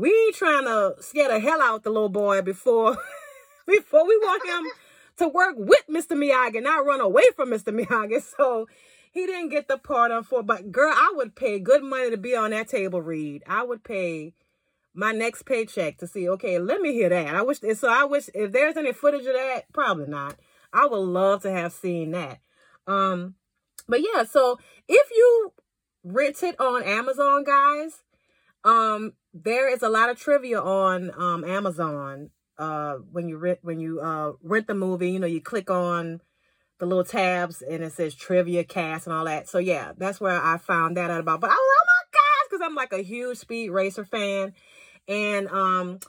We 0.00 0.32
trying 0.32 0.64
to 0.64 0.94
scare 1.00 1.28
the 1.28 1.40
hell 1.40 1.60
out 1.60 1.82
the 1.82 1.90
little 1.90 2.08
boy 2.08 2.40
before, 2.40 2.96
before 3.66 4.08
we 4.08 4.16
want 4.16 4.48
him 4.48 4.72
to 5.18 5.28
work 5.28 5.56
with 5.58 5.82
Mr. 5.90 6.16
Miyagi, 6.16 6.62
not 6.62 6.86
run 6.86 7.02
away 7.02 7.24
from 7.36 7.50
Mr. 7.50 7.68
Miyagi. 7.78 8.22
So 8.38 8.66
he 9.12 9.26
didn't 9.26 9.50
get 9.50 9.68
the 9.68 9.76
part 9.76 10.10
on 10.10 10.24
for. 10.24 10.42
But 10.42 10.72
girl, 10.72 10.90
I 10.90 11.12
would 11.16 11.36
pay 11.36 11.58
good 11.58 11.82
money 11.82 12.08
to 12.08 12.16
be 12.16 12.34
on 12.34 12.52
that 12.52 12.68
table 12.68 13.02
read. 13.02 13.42
I 13.46 13.62
would 13.62 13.84
pay 13.84 14.32
my 14.94 15.12
next 15.12 15.42
paycheck 15.42 15.98
to 15.98 16.06
see. 16.06 16.26
Okay, 16.30 16.58
let 16.58 16.80
me 16.80 16.94
hear 16.94 17.10
that. 17.10 17.34
I 17.34 17.42
wish. 17.42 17.58
So 17.74 17.90
I 17.90 18.04
wish 18.04 18.30
if 18.32 18.52
there's 18.52 18.78
any 18.78 18.94
footage 18.94 19.26
of 19.26 19.34
that, 19.34 19.64
probably 19.74 20.06
not. 20.06 20.36
I 20.72 20.86
would 20.86 20.96
love 20.96 21.42
to 21.42 21.50
have 21.50 21.74
seen 21.74 22.12
that. 22.12 22.38
Um, 22.86 23.34
but 23.86 24.00
yeah, 24.00 24.24
so 24.24 24.58
if 24.88 25.10
you 25.14 25.52
rent 26.04 26.42
it 26.42 26.58
on 26.58 26.84
Amazon, 26.84 27.44
guys, 27.44 27.98
um, 28.64 29.12
there 29.32 29.72
is 29.72 29.82
a 29.82 29.88
lot 29.88 30.10
of 30.10 30.18
trivia 30.18 30.60
on 30.60 31.10
um 31.16 31.44
Amazon. 31.44 32.30
Uh, 32.58 32.96
when 33.10 33.26
you 33.26 33.38
rent 33.38 33.58
when 33.62 33.80
you 33.80 34.00
uh 34.00 34.32
rent 34.42 34.66
the 34.66 34.74
movie, 34.74 35.10
you 35.10 35.18
know, 35.18 35.26
you 35.26 35.40
click 35.40 35.70
on 35.70 36.20
the 36.78 36.86
little 36.86 37.04
tabs 37.04 37.62
and 37.62 37.84
it 37.84 37.92
says 37.92 38.14
trivia 38.14 38.64
cast 38.64 39.06
and 39.06 39.14
all 39.14 39.24
that. 39.24 39.48
So 39.48 39.58
yeah, 39.58 39.92
that's 39.96 40.20
where 40.20 40.42
I 40.42 40.58
found 40.58 40.96
that 40.96 41.10
out 41.10 41.20
about. 41.20 41.40
But 41.40 41.50
I 41.50 41.54
was 41.54 41.60
oh 41.60 41.84
my 41.86 42.04
gosh, 42.12 42.50
because 42.50 42.66
I'm 42.66 42.74
like 42.74 42.92
a 42.92 43.02
huge 43.02 43.38
Speed 43.38 43.70
Racer 43.70 44.04
fan, 44.04 44.54
and 45.06 45.48
um, 45.48 46.00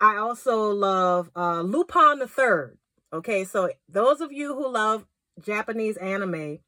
I 0.00 0.16
also 0.16 0.70
love 0.70 1.30
uh 1.34 1.62
Lupin 1.62 2.18
the 2.18 2.28
Third. 2.28 2.78
Okay, 3.12 3.44
so 3.44 3.70
those 3.88 4.20
of 4.20 4.32
you 4.32 4.54
who 4.54 4.70
love 4.70 5.06
Japanese 5.40 5.96
anime, 5.96 6.58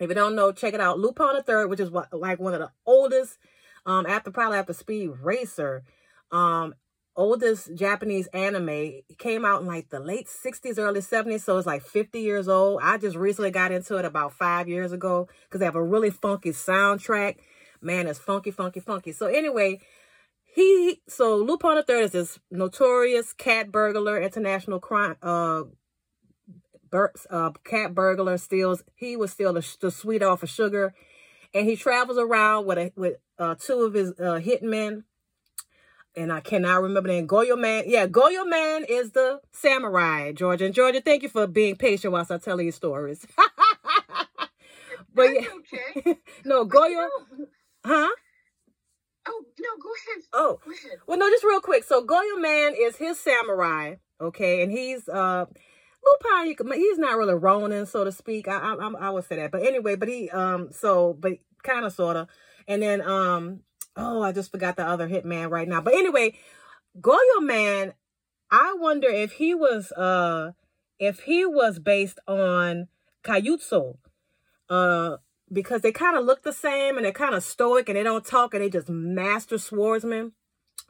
if 0.00 0.08
you 0.08 0.14
don't 0.14 0.34
know, 0.34 0.52
check 0.52 0.74
it 0.74 0.80
out. 0.80 0.98
Lupin 0.98 1.36
the 1.36 1.42
Third, 1.42 1.68
which 1.68 1.80
is 1.80 1.90
what 1.90 2.12
like 2.12 2.38
one 2.38 2.54
of 2.54 2.60
the 2.60 2.70
oldest, 2.86 3.38
um, 3.86 4.04
after 4.06 4.30
probably 4.30 4.58
after 4.58 4.72
Speed 4.72 5.10
Racer, 5.22 5.84
um, 6.30 6.74
oldest 7.16 7.74
Japanese 7.74 8.26
anime. 8.28 9.00
Came 9.18 9.44
out 9.44 9.62
in 9.62 9.66
like 9.66 9.88
the 9.88 10.00
late 10.00 10.28
60s, 10.28 10.78
early 10.78 11.00
70s, 11.00 11.40
so 11.40 11.56
it's 11.56 11.66
like 11.66 11.82
50 11.82 12.20
years 12.20 12.48
old. 12.48 12.80
I 12.82 12.98
just 12.98 13.16
recently 13.16 13.50
got 13.50 13.72
into 13.72 13.96
it 13.96 14.04
about 14.04 14.34
five 14.34 14.68
years 14.68 14.92
ago 14.92 15.28
because 15.44 15.60
they 15.60 15.64
have 15.64 15.74
a 15.76 15.82
really 15.82 16.10
funky 16.10 16.50
soundtrack. 16.50 17.36
Man, 17.80 18.06
it's 18.06 18.18
funky, 18.18 18.50
funky, 18.50 18.80
funky. 18.80 19.12
So 19.12 19.26
anyway, 19.26 19.80
he 20.44 21.02
so 21.08 21.36
Lupin 21.36 21.74
the 21.74 21.82
Third 21.82 22.04
is 22.04 22.12
this 22.12 22.38
notorious 22.50 23.32
cat 23.32 23.70
burglar, 23.70 24.20
international 24.20 24.80
crime, 24.80 25.16
uh, 25.22 25.64
bur- 26.90 27.12
uh, 27.30 27.50
cat 27.64 27.94
burglar. 27.94 28.38
Steals. 28.38 28.82
He 28.94 29.16
was 29.16 29.32
steal 29.32 29.52
the, 29.52 29.76
the 29.80 29.90
sweet 29.90 30.22
off 30.22 30.42
of 30.42 30.48
sugar, 30.48 30.94
and 31.54 31.66
he 31.68 31.76
travels 31.76 32.18
around 32.18 32.66
with 32.66 32.78
a 32.78 32.92
with 32.96 33.16
uh, 33.38 33.54
two 33.54 33.80
of 33.80 33.94
his 33.94 34.10
uh, 34.12 34.40
hitmen. 34.40 35.04
And 36.18 36.32
I 36.32 36.40
cannot 36.40 36.80
remember 36.82 37.08
the 37.08 37.14
name. 37.16 37.26
Goemon. 37.26 37.84
Yeah, 37.86 38.06
Goemon 38.06 38.84
is 38.88 39.10
the 39.10 39.40
samurai, 39.52 40.32
Georgia. 40.32 40.64
And 40.64 40.74
Georgia, 40.74 41.02
thank 41.02 41.22
you 41.22 41.28
for 41.28 41.46
being 41.46 41.76
patient 41.76 42.12
whilst 42.12 42.30
I 42.30 42.38
tell 42.38 42.58
you 42.58 42.72
stories. 42.72 43.26
but 45.14 45.24
yeah, 45.24 45.46
okay. 45.58 46.18
no, 46.44 46.64
Goyo, 46.66 47.08
huh? 47.84 48.08
oh 49.28 49.44
no, 49.60 49.68
go 49.82 49.90
ahead. 49.90 50.24
Oh, 50.32 50.60
Go 50.64 50.70
ahead. 50.70 50.98
Well, 51.06 51.18
no, 51.18 51.28
just 51.30 51.44
real 51.44 51.60
quick. 51.60 51.84
So 51.84 52.02
Goemon 52.02 52.74
is 52.78 52.96
his 52.96 53.20
samurai, 53.20 53.96
okay, 54.20 54.62
and 54.62 54.72
he's 54.72 55.08
uh 55.08 55.46
He's 56.74 56.98
not 56.98 57.16
really 57.16 57.34
Ronin, 57.34 57.86
so 57.86 58.04
to 58.04 58.12
speak. 58.12 58.48
I, 58.48 58.58
I 58.58 58.74
I 58.74 58.92
I 59.08 59.10
would 59.10 59.24
say 59.24 59.36
that, 59.36 59.50
but 59.50 59.62
anyway, 59.62 59.96
but 59.96 60.08
he 60.08 60.30
um 60.30 60.70
so 60.72 61.14
but 61.18 61.34
kind 61.62 61.84
of 61.84 61.92
sorta, 61.92 62.28
and 62.68 62.82
then 62.82 63.00
um 63.02 63.60
oh 63.96 64.22
I 64.22 64.32
just 64.32 64.50
forgot 64.50 64.76
the 64.76 64.86
other 64.86 65.08
hitman 65.08 65.50
right 65.50 65.68
now. 65.68 65.80
But 65.80 65.94
anyway, 65.94 66.34
Goemon, 67.00 67.94
I 68.50 68.76
wonder 68.78 69.08
if 69.08 69.32
he 69.32 69.54
was 69.54 69.92
uh 69.92 70.52
if 70.98 71.20
he 71.20 71.44
was 71.46 71.78
based 71.78 72.18
on 72.28 72.88
Kayutsu, 73.24 73.96
uh 74.70 75.16
because 75.52 75.82
they 75.82 75.92
kind 75.92 76.16
of 76.16 76.24
look 76.24 76.42
the 76.42 76.52
same 76.52 76.96
and 76.96 77.04
they're 77.04 77.12
kind 77.12 77.34
of 77.34 77.44
stoic 77.44 77.88
and 77.88 77.96
they 77.96 78.02
don't 78.02 78.24
talk 78.24 78.54
and 78.54 78.62
they 78.62 78.70
just 78.70 78.88
master 78.88 79.58
swordsmen. 79.58 80.32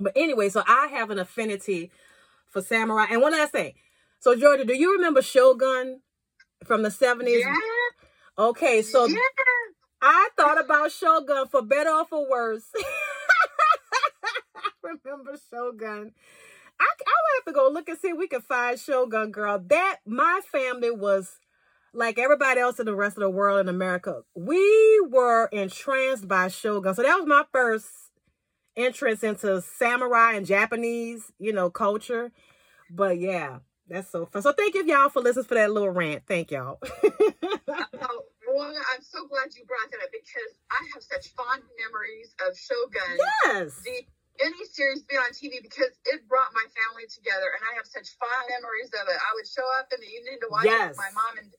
But 0.01 0.13
anyway, 0.17 0.49
so 0.49 0.63
I 0.67 0.89
have 0.93 1.11
an 1.11 1.19
affinity 1.19 1.91
for 2.49 2.63
samurai. 2.63 3.07
And 3.11 3.21
one 3.23 3.33
last 3.33 3.53
thing. 3.53 3.75
So 4.19 4.35
Georgia, 4.35 4.65
do 4.65 4.75
you 4.75 4.95
remember 4.95 5.23
Shogun 5.23 6.01
from 6.65 6.83
the 6.83 6.89
70s? 6.89 7.41
Yeah, 7.41 7.55
Okay, 8.39 8.83
so 8.83 9.07
yeah. 9.07 9.17
I 10.03 10.29
thought 10.37 10.63
about 10.63 10.93
Shogun 10.93 11.47
for 11.49 11.63
better 11.63 11.91
or 11.91 12.05
for 12.05 12.29
worse. 12.29 12.65
I 14.57 14.61
remember 14.83 15.39
Shogun. 15.51 16.13
I, 16.79 16.85
I 16.85 17.13
would 17.23 17.37
have 17.37 17.45
to 17.47 17.53
go 17.53 17.71
look 17.73 17.89
and 17.89 17.99
see 17.99 18.09
if 18.09 18.19
we 18.19 18.29
can 18.29 18.43
find 18.43 18.79
Shogun, 18.79 19.31
girl. 19.31 19.59
That 19.69 20.01
my 20.07 20.41
family 20.53 20.91
was 20.91 21.39
like 21.95 22.19
everybody 22.19 22.61
else 22.61 22.79
in 22.79 22.85
the 22.85 22.95
rest 22.95 23.17
of 23.17 23.23
the 23.23 23.31
world 23.31 23.61
in 23.61 23.69
America. 23.69 24.23
We 24.35 25.01
were 25.09 25.47
entranced 25.47 26.29
by 26.29 26.49
Shogun. 26.49 26.95
So 26.95 27.03
that 27.03 27.17
was 27.17 27.27
my 27.27 27.45
first 27.53 27.87
entrance 28.77 29.25
into 29.25 29.63
samurai 29.63 30.35
and 30.35 30.45
Japanese, 30.45 31.33
you 31.39 31.55
know, 31.55 31.71
culture. 31.71 32.33
But 32.91 33.19
yeah, 33.19 33.61
that's 33.89 34.11
so 34.11 34.27
fun. 34.27 34.43
So 34.43 34.53
thank 34.53 34.75
you 34.75 34.85
y'all 34.85 35.09
for 35.09 35.21
listening 35.23 35.45
for 35.47 35.55
that 35.55 35.71
little 35.71 35.91
rant. 35.91 36.23
Thank 36.27 36.51
y'all. 36.51 36.79
Oh, 37.69 38.23
well, 38.55 38.73
I'm 38.95 39.03
so 39.03 39.27
glad 39.27 39.51
you 39.57 39.67
brought 39.67 39.91
that 39.91 40.01
up 40.01 40.13
because 40.15 40.53
I 40.71 40.81
have 40.95 41.03
such 41.03 41.35
fond 41.35 41.61
memories 41.77 42.33
of 42.47 42.55
Shogun. 42.57 43.19
yes. 43.45 43.83
the 43.83 44.07
any 44.41 44.65
series 44.69 45.03
be 45.09 45.17
on 45.17 45.33
TV 45.33 45.61
because 45.65 45.93
it 46.07 46.25
brought 46.29 46.53
my 46.55 46.65
family 46.77 47.09
together, 47.09 47.49
and 47.57 47.63
I 47.67 47.73
have 47.77 47.89
such 47.89 48.15
fond 48.21 48.47
memories 48.53 48.93
of 48.95 49.09
it. 49.09 49.17
I 49.19 49.31
would 49.35 49.49
show 49.49 49.65
up 49.81 49.89
in 49.93 49.99
the 50.01 50.09
evening 50.09 50.39
to 50.45 50.49
watch 50.53 50.69
it 50.69 50.77
with 50.93 50.97
my 51.01 51.11
mom, 51.17 51.41
and 51.41 51.51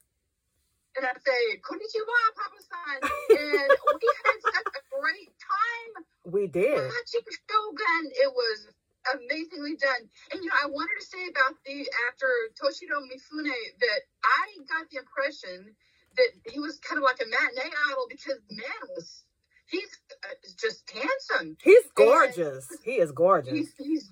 and 0.97 1.03
I'd 1.05 1.21
say 1.21 1.41
"Konnichiwa, 1.61 2.17
Papa-san," 2.37 2.97
and 3.37 3.69
we 3.69 4.07
had 4.25 4.37
such 4.41 4.69
a 4.77 4.81
great 4.93 5.31
time 5.37 5.91
We 6.29 6.47
did. 6.47 6.77
watching 6.81 7.25
Shogun. 7.27 8.03
It 8.13 8.31
was 8.31 8.69
amazingly 9.15 9.75
done. 9.75 10.09
And 10.31 10.43
you 10.43 10.49
know, 10.49 10.57
I 10.57 10.67
wanted 10.67 10.97
to 10.99 11.05
say 11.05 11.27
about 11.29 11.55
the 11.65 11.87
actor 12.09 12.31
Toshido 12.59 12.99
Mifune 13.05 13.51
that 13.79 14.01
I 14.23 14.43
got 14.67 14.89
the 14.89 14.97
impression 14.97 15.75
that 16.17 16.29
he 16.51 16.59
was 16.59 16.79
kind 16.79 16.97
of 16.97 17.03
like 17.03 17.21
a 17.21 17.27
matinee 17.29 17.71
idol 17.91 18.07
because 18.09 18.39
the 18.49 18.55
man 18.55 18.81
was 18.95 19.23
he's 19.67 19.99
uh, 20.23 20.33
just 20.59 20.89
handsome. 20.89 21.57
He's 21.61 21.85
gorgeous. 21.95 22.67
He 22.83 22.99
is 22.99 23.11
gorgeous. 23.11 23.53
He's, 23.53 23.73
he's 23.77 24.11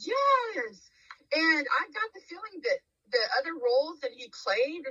yes, 0.00 0.90
and 1.32 1.66
I 1.66 1.82
got 1.92 2.10
the 2.14 2.20
feeling 2.28 2.60
that 2.62 2.78
the 3.12 3.22
other 3.38 3.54
roles 3.54 4.00
that 4.00 4.10
he 4.12 4.30
played, 4.44 4.84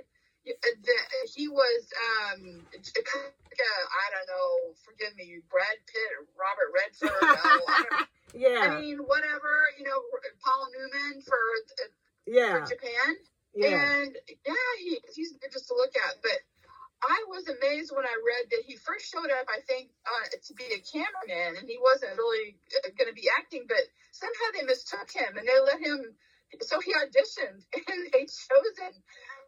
uh, 0.48 1.26
he 1.34 1.48
was 1.48 1.82
um, 1.96 2.42
kind 2.74 3.24
of 3.24 3.34
like 3.48 3.62
a, 3.62 3.74
I 3.88 4.06
don't 4.12 4.28
know, 4.28 4.74
forgive 4.84 5.16
me, 5.16 5.40
Brad 5.50 5.80
Pitt, 5.88 6.10
or 6.20 6.28
Robert 6.36 6.72
Redford. 6.76 7.12
oh, 7.22 7.66
I, 7.68 8.06
Yeah, 8.34 8.66
I 8.66 8.82
mean, 8.82 8.98
whatever, 8.98 9.70
you 9.78 9.86
know, 9.86 10.02
Paul 10.42 10.68
Newman 10.74 11.22
for 11.22 11.38
for 11.78 11.86
yeah, 12.26 12.66
Japan. 12.66 13.14
yeah. 13.54 14.02
And 14.02 14.18
yeah, 14.46 14.72
he, 14.80 14.98
he's 15.14 15.38
just 15.52 15.68
to 15.68 15.76
look 15.76 15.94
at. 15.96 16.18
But 16.24 16.42
I 17.04 17.24
was 17.28 17.48
amazed 17.48 17.92
when 17.94 18.06
I 18.06 18.16
read 18.26 18.50
that 18.50 18.64
he 18.66 18.76
first 18.76 19.12
showed 19.12 19.30
up, 19.30 19.46
I 19.52 19.62
think, 19.68 19.92
uh, 20.08 20.34
to 20.34 20.54
be 20.56 20.66
a 20.74 20.82
cameraman, 20.82 21.62
and 21.62 21.70
he 21.70 21.78
wasn't 21.78 22.18
really 22.18 22.58
going 22.98 23.10
to 23.10 23.14
be 23.14 23.30
acting, 23.38 23.66
but 23.68 23.86
somehow 24.12 24.48
they 24.56 24.64
mistook 24.66 25.12
him 25.12 25.38
and 25.38 25.48
they 25.48 25.60
let 25.62 25.80
him. 25.80 26.16
So 26.62 26.80
he 26.80 26.94
auditioned 26.94 27.62
and 27.76 28.00
they 28.14 28.26
chose 28.26 28.76
him. 28.82 28.94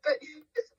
But 0.03 0.17
his, 0.21 0.69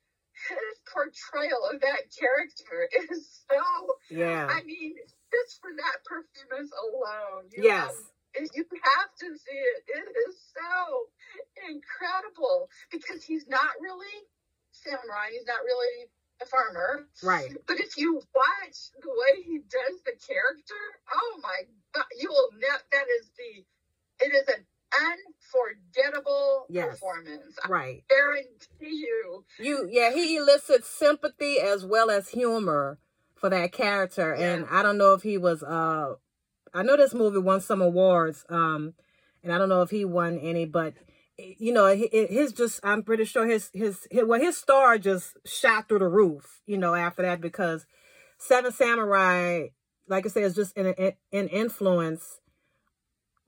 his 0.49 0.75
portrayal 0.91 1.61
of 1.73 1.81
that 1.81 2.09
character 2.13 2.89
is 3.11 3.43
so. 3.49 3.63
Yeah. 4.09 4.47
I 4.49 4.63
mean, 4.63 4.95
just 5.31 5.61
for 5.61 5.71
that 5.75 6.03
performance 6.05 6.71
alone, 6.71 7.49
you 7.51 7.63
Yes. 7.63 7.87
have 7.87 8.49
you 8.53 8.65
have 8.69 9.11
to 9.19 9.27
see 9.37 9.57
it. 9.57 9.83
It 9.87 10.09
is 10.29 10.35
so 10.53 11.09
incredible 11.69 12.69
because 12.91 13.23
he's 13.23 13.47
not 13.47 13.71
really 13.81 14.13
samurai. 14.71 15.29
He's 15.31 15.47
not 15.47 15.63
really 15.65 16.09
a 16.41 16.45
farmer. 16.45 17.07
Right. 17.23 17.49
But 17.65 17.79
if 17.79 17.97
you 17.97 18.21
watch 18.35 18.77
the 19.01 19.09
way 19.09 19.41
he 19.43 19.59
does 19.59 20.01
the 20.05 20.13
character, 20.21 20.81
oh 21.13 21.39
my 21.41 21.65
god, 21.95 22.05
you 22.19 22.29
will 22.29 22.51
net 22.59 22.83
that 22.91 23.07
is 23.19 23.29
the 23.37 23.65
it 24.25 24.33
is 24.33 24.47
an 24.49 24.65
unforgettable 24.93 25.26
Yes. 26.69 26.89
performance. 26.99 27.57
I 27.63 27.69
Right. 27.69 28.03
guarantee 28.09 28.95
you. 28.97 29.45
You 29.59 29.87
yeah, 29.91 30.11
he 30.13 30.37
elicits 30.37 30.87
sympathy 30.87 31.59
as 31.59 31.85
well 31.85 32.09
as 32.09 32.29
humor 32.29 32.99
for 33.35 33.49
that 33.49 33.71
character. 33.71 34.33
And 34.33 34.65
I 34.69 34.83
don't 34.83 34.97
know 34.97 35.13
if 35.13 35.23
he 35.23 35.37
was 35.37 35.63
uh 35.63 36.15
I 36.73 36.83
know 36.83 36.97
this 36.97 37.13
movie 37.13 37.39
won 37.39 37.61
some 37.61 37.81
awards, 37.81 38.45
um, 38.49 38.93
and 39.43 39.51
I 39.53 39.57
don't 39.57 39.69
know 39.69 39.81
if 39.81 39.89
he 39.89 40.05
won 40.05 40.37
any, 40.39 40.65
but 40.65 40.93
you 41.37 41.71
know, 41.71 41.85
hi- 41.87 42.09
his 42.29 42.51
just 42.53 42.79
I'm 42.83 43.03
pretty 43.03 43.25
sure 43.25 43.47
his 43.47 43.69
his, 43.73 44.07
his 44.11 44.25
well 44.25 44.39
his 44.39 44.57
star 44.57 44.97
just 44.97 45.37
shot 45.45 45.87
through 45.87 45.99
the 45.99 46.07
roof, 46.07 46.61
you 46.65 46.77
know, 46.77 46.93
after 46.95 47.21
that 47.23 47.41
because 47.41 47.85
Seven 48.37 48.71
Samurai, 48.71 49.67
like 50.07 50.25
I 50.25 50.29
said, 50.29 50.43
is 50.43 50.55
just 50.55 50.77
an 50.77 50.93
an 51.31 51.47
influence 51.49 52.39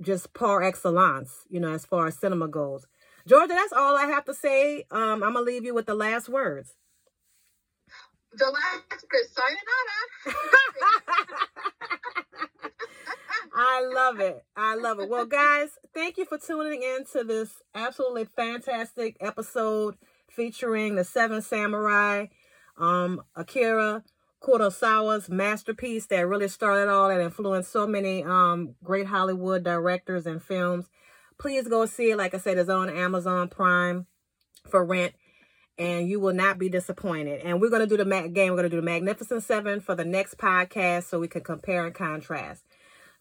just 0.01 0.33
par 0.33 0.63
excellence, 0.63 1.45
you 1.49 1.59
know, 1.59 1.73
as 1.73 1.85
far 1.85 2.07
as 2.07 2.17
cinema 2.17 2.47
goes. 2.47 2.87
Georgia, 3.27 3.53
that's 3.53 3.73
all 3.73 3.97
I 3.97 4.05
have 4.05 4.25
to 4.25 4.33
say. 4.33 4.85
Um, 4.91 5.23
I'm 5.23 5.33
gonna 5.33 5.41
leave 5.41 5.65
you 5.65 5.73
with 5.73 5.85
the 5.85 5.95
last 5.95 6.29
words. 6.29 6.75
The 8.33 8.45
last 8.45 9.05
sayonara. 9.33 10.37
I 13.55 13.81
love 13.93 14.19
it. 14.19 14.43
I 14.55 14.75
love 14.75 14.99
it. 14.99 15.09
Well, 15.09 15.25
guys, 15.25 15.69
thank 15.93 16.17
you 16.17 16.25
for 16.25 16.37
tuning 16.37 16.83
in 16.83 17.05
to 17.13 17.23
this 17.23 17.49
absolutely 17.73 18.25
fantastic 18.25 19.17
episode 19.19 19.95
featuring 20.29 20.95
the 20.95 21.03
Seven 21.03 21.41
Samurai, 21.41 22.27
um, 22.77 23.23
Akira 23.35 24.03
Kurosawa's 24.41 25.29
masterpiece 25.29 26.05
that 26.07 26.27
really 26.27 26.47
started 26.47 26.89
all 26.89 27.09
that 27.09 27.19
influenced 27.19 27.71
so 27.71 27.85
many 27.85 28.23
um 28.23 28.75
great 28.83 29.07
Hollywood 29.07 29.63
directors 29.63 30.25
and 30.25 30.41
films. 30.41 30.89
Please 31.39 31.67
go 31.67 31.85
see 31.85 32.11
it. 32.11 32.17
Like 32.17 32.33
I 32.33 32.37
said, 32.37 32.57
it's 32.57 32.69
on 32.69 32.89
Amazon 32.89 33.47
Prime 33.47 34.05
for 34.67 34.83
rent. 34.85 35.13
And 35.77 36.09
you 36.09 36.19
will 36.19 36.33
not 36.33 36.59
be 36.59 36.67
disappointed. 36.67 37.41
And 37.41 37.61
we're 37.61 37.69
going 37.69 37.81
to 37.81 37.87
do 37.87 37.95
the 37.95 38.03
Mac 38.03 38.33
game. 38.33 38.51
We're 38.51 38.57
going 38.57 38.69
to 38.69 38.69
do 38.69 38.81
the 38.81 38.81
Magnificent 38.81 39.43
Seven 39.43 39.79
for 39.79 39.95
the 39.95 40.03
next 40.03 40.37
podcast 40.37 41.03
so 41.03 41.19
we 41.19 41.29
can 41.29 41.41
compare 41.41 41.85
and 41.85 41.95
contrast. 41.95 42.63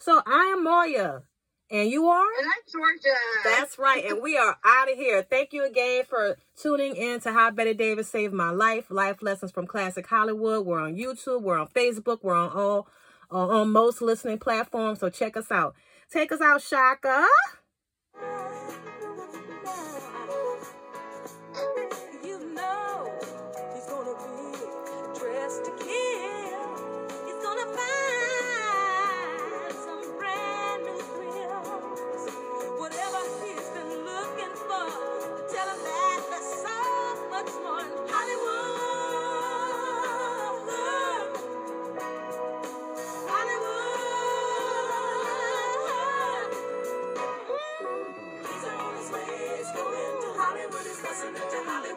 So 0.00 0.20
I 0.26 0.52
am 0.56 0.64
Moya, 0.64 1.22
and 1.70 1.90
you 1.90 2.06
are? 2.06 2.26
And 2.38 2.46
I'm 2.46 2.62
Georgia. 2.72 3.16
That's 3.44 3.78
right. 3.78 4.04
And 4.04 4.22
we 4.22 4.38
are 4.38 4.56
out 4.64 4.90
of 4.90 4.96
here. 4.96 5.22
Thank 5.22 5.52
you 5.52 5.66
again 5.66 6.04
for 6.08 6.36
tuning 6.56 6.96
in 6.96 7.20
to 7.20 7.32
How 7.32 7.50
Bette 7.50 7.74
Davis 7.74 8.08
Saved 8.08 8.32
My 8.32 8.50
Life, 8.50 8.90
Life 8.90 9.22
Lessons 9.22 9.50
from 9.50 9.66
Classic 9.66 10.06
Hollywood. 10.06 10.64
We're 10.64 10.80
on 10.80 10.94
YouTube, 10.94 11.42
we're 11.42 11.58
on 11.58 11.68
Facebook, 11.68 12.20
we're 12.22 12.36
on 12.36 12.50
all 12.52 12.88
uh, 13.30 13.60
on 13.60 13.70
most 13.70 14.00
listening 14.00 14.38
platforms. 14.38 15.00
So 15.00 15.10
check 15.10 15.36
us 15.36 15.50
out. 15.50 15.74
Take 16.10 16.32
us 16.32 16.40
out, 16.40 16.62
Shaka. 16.62 17.26
You 18.20 18.47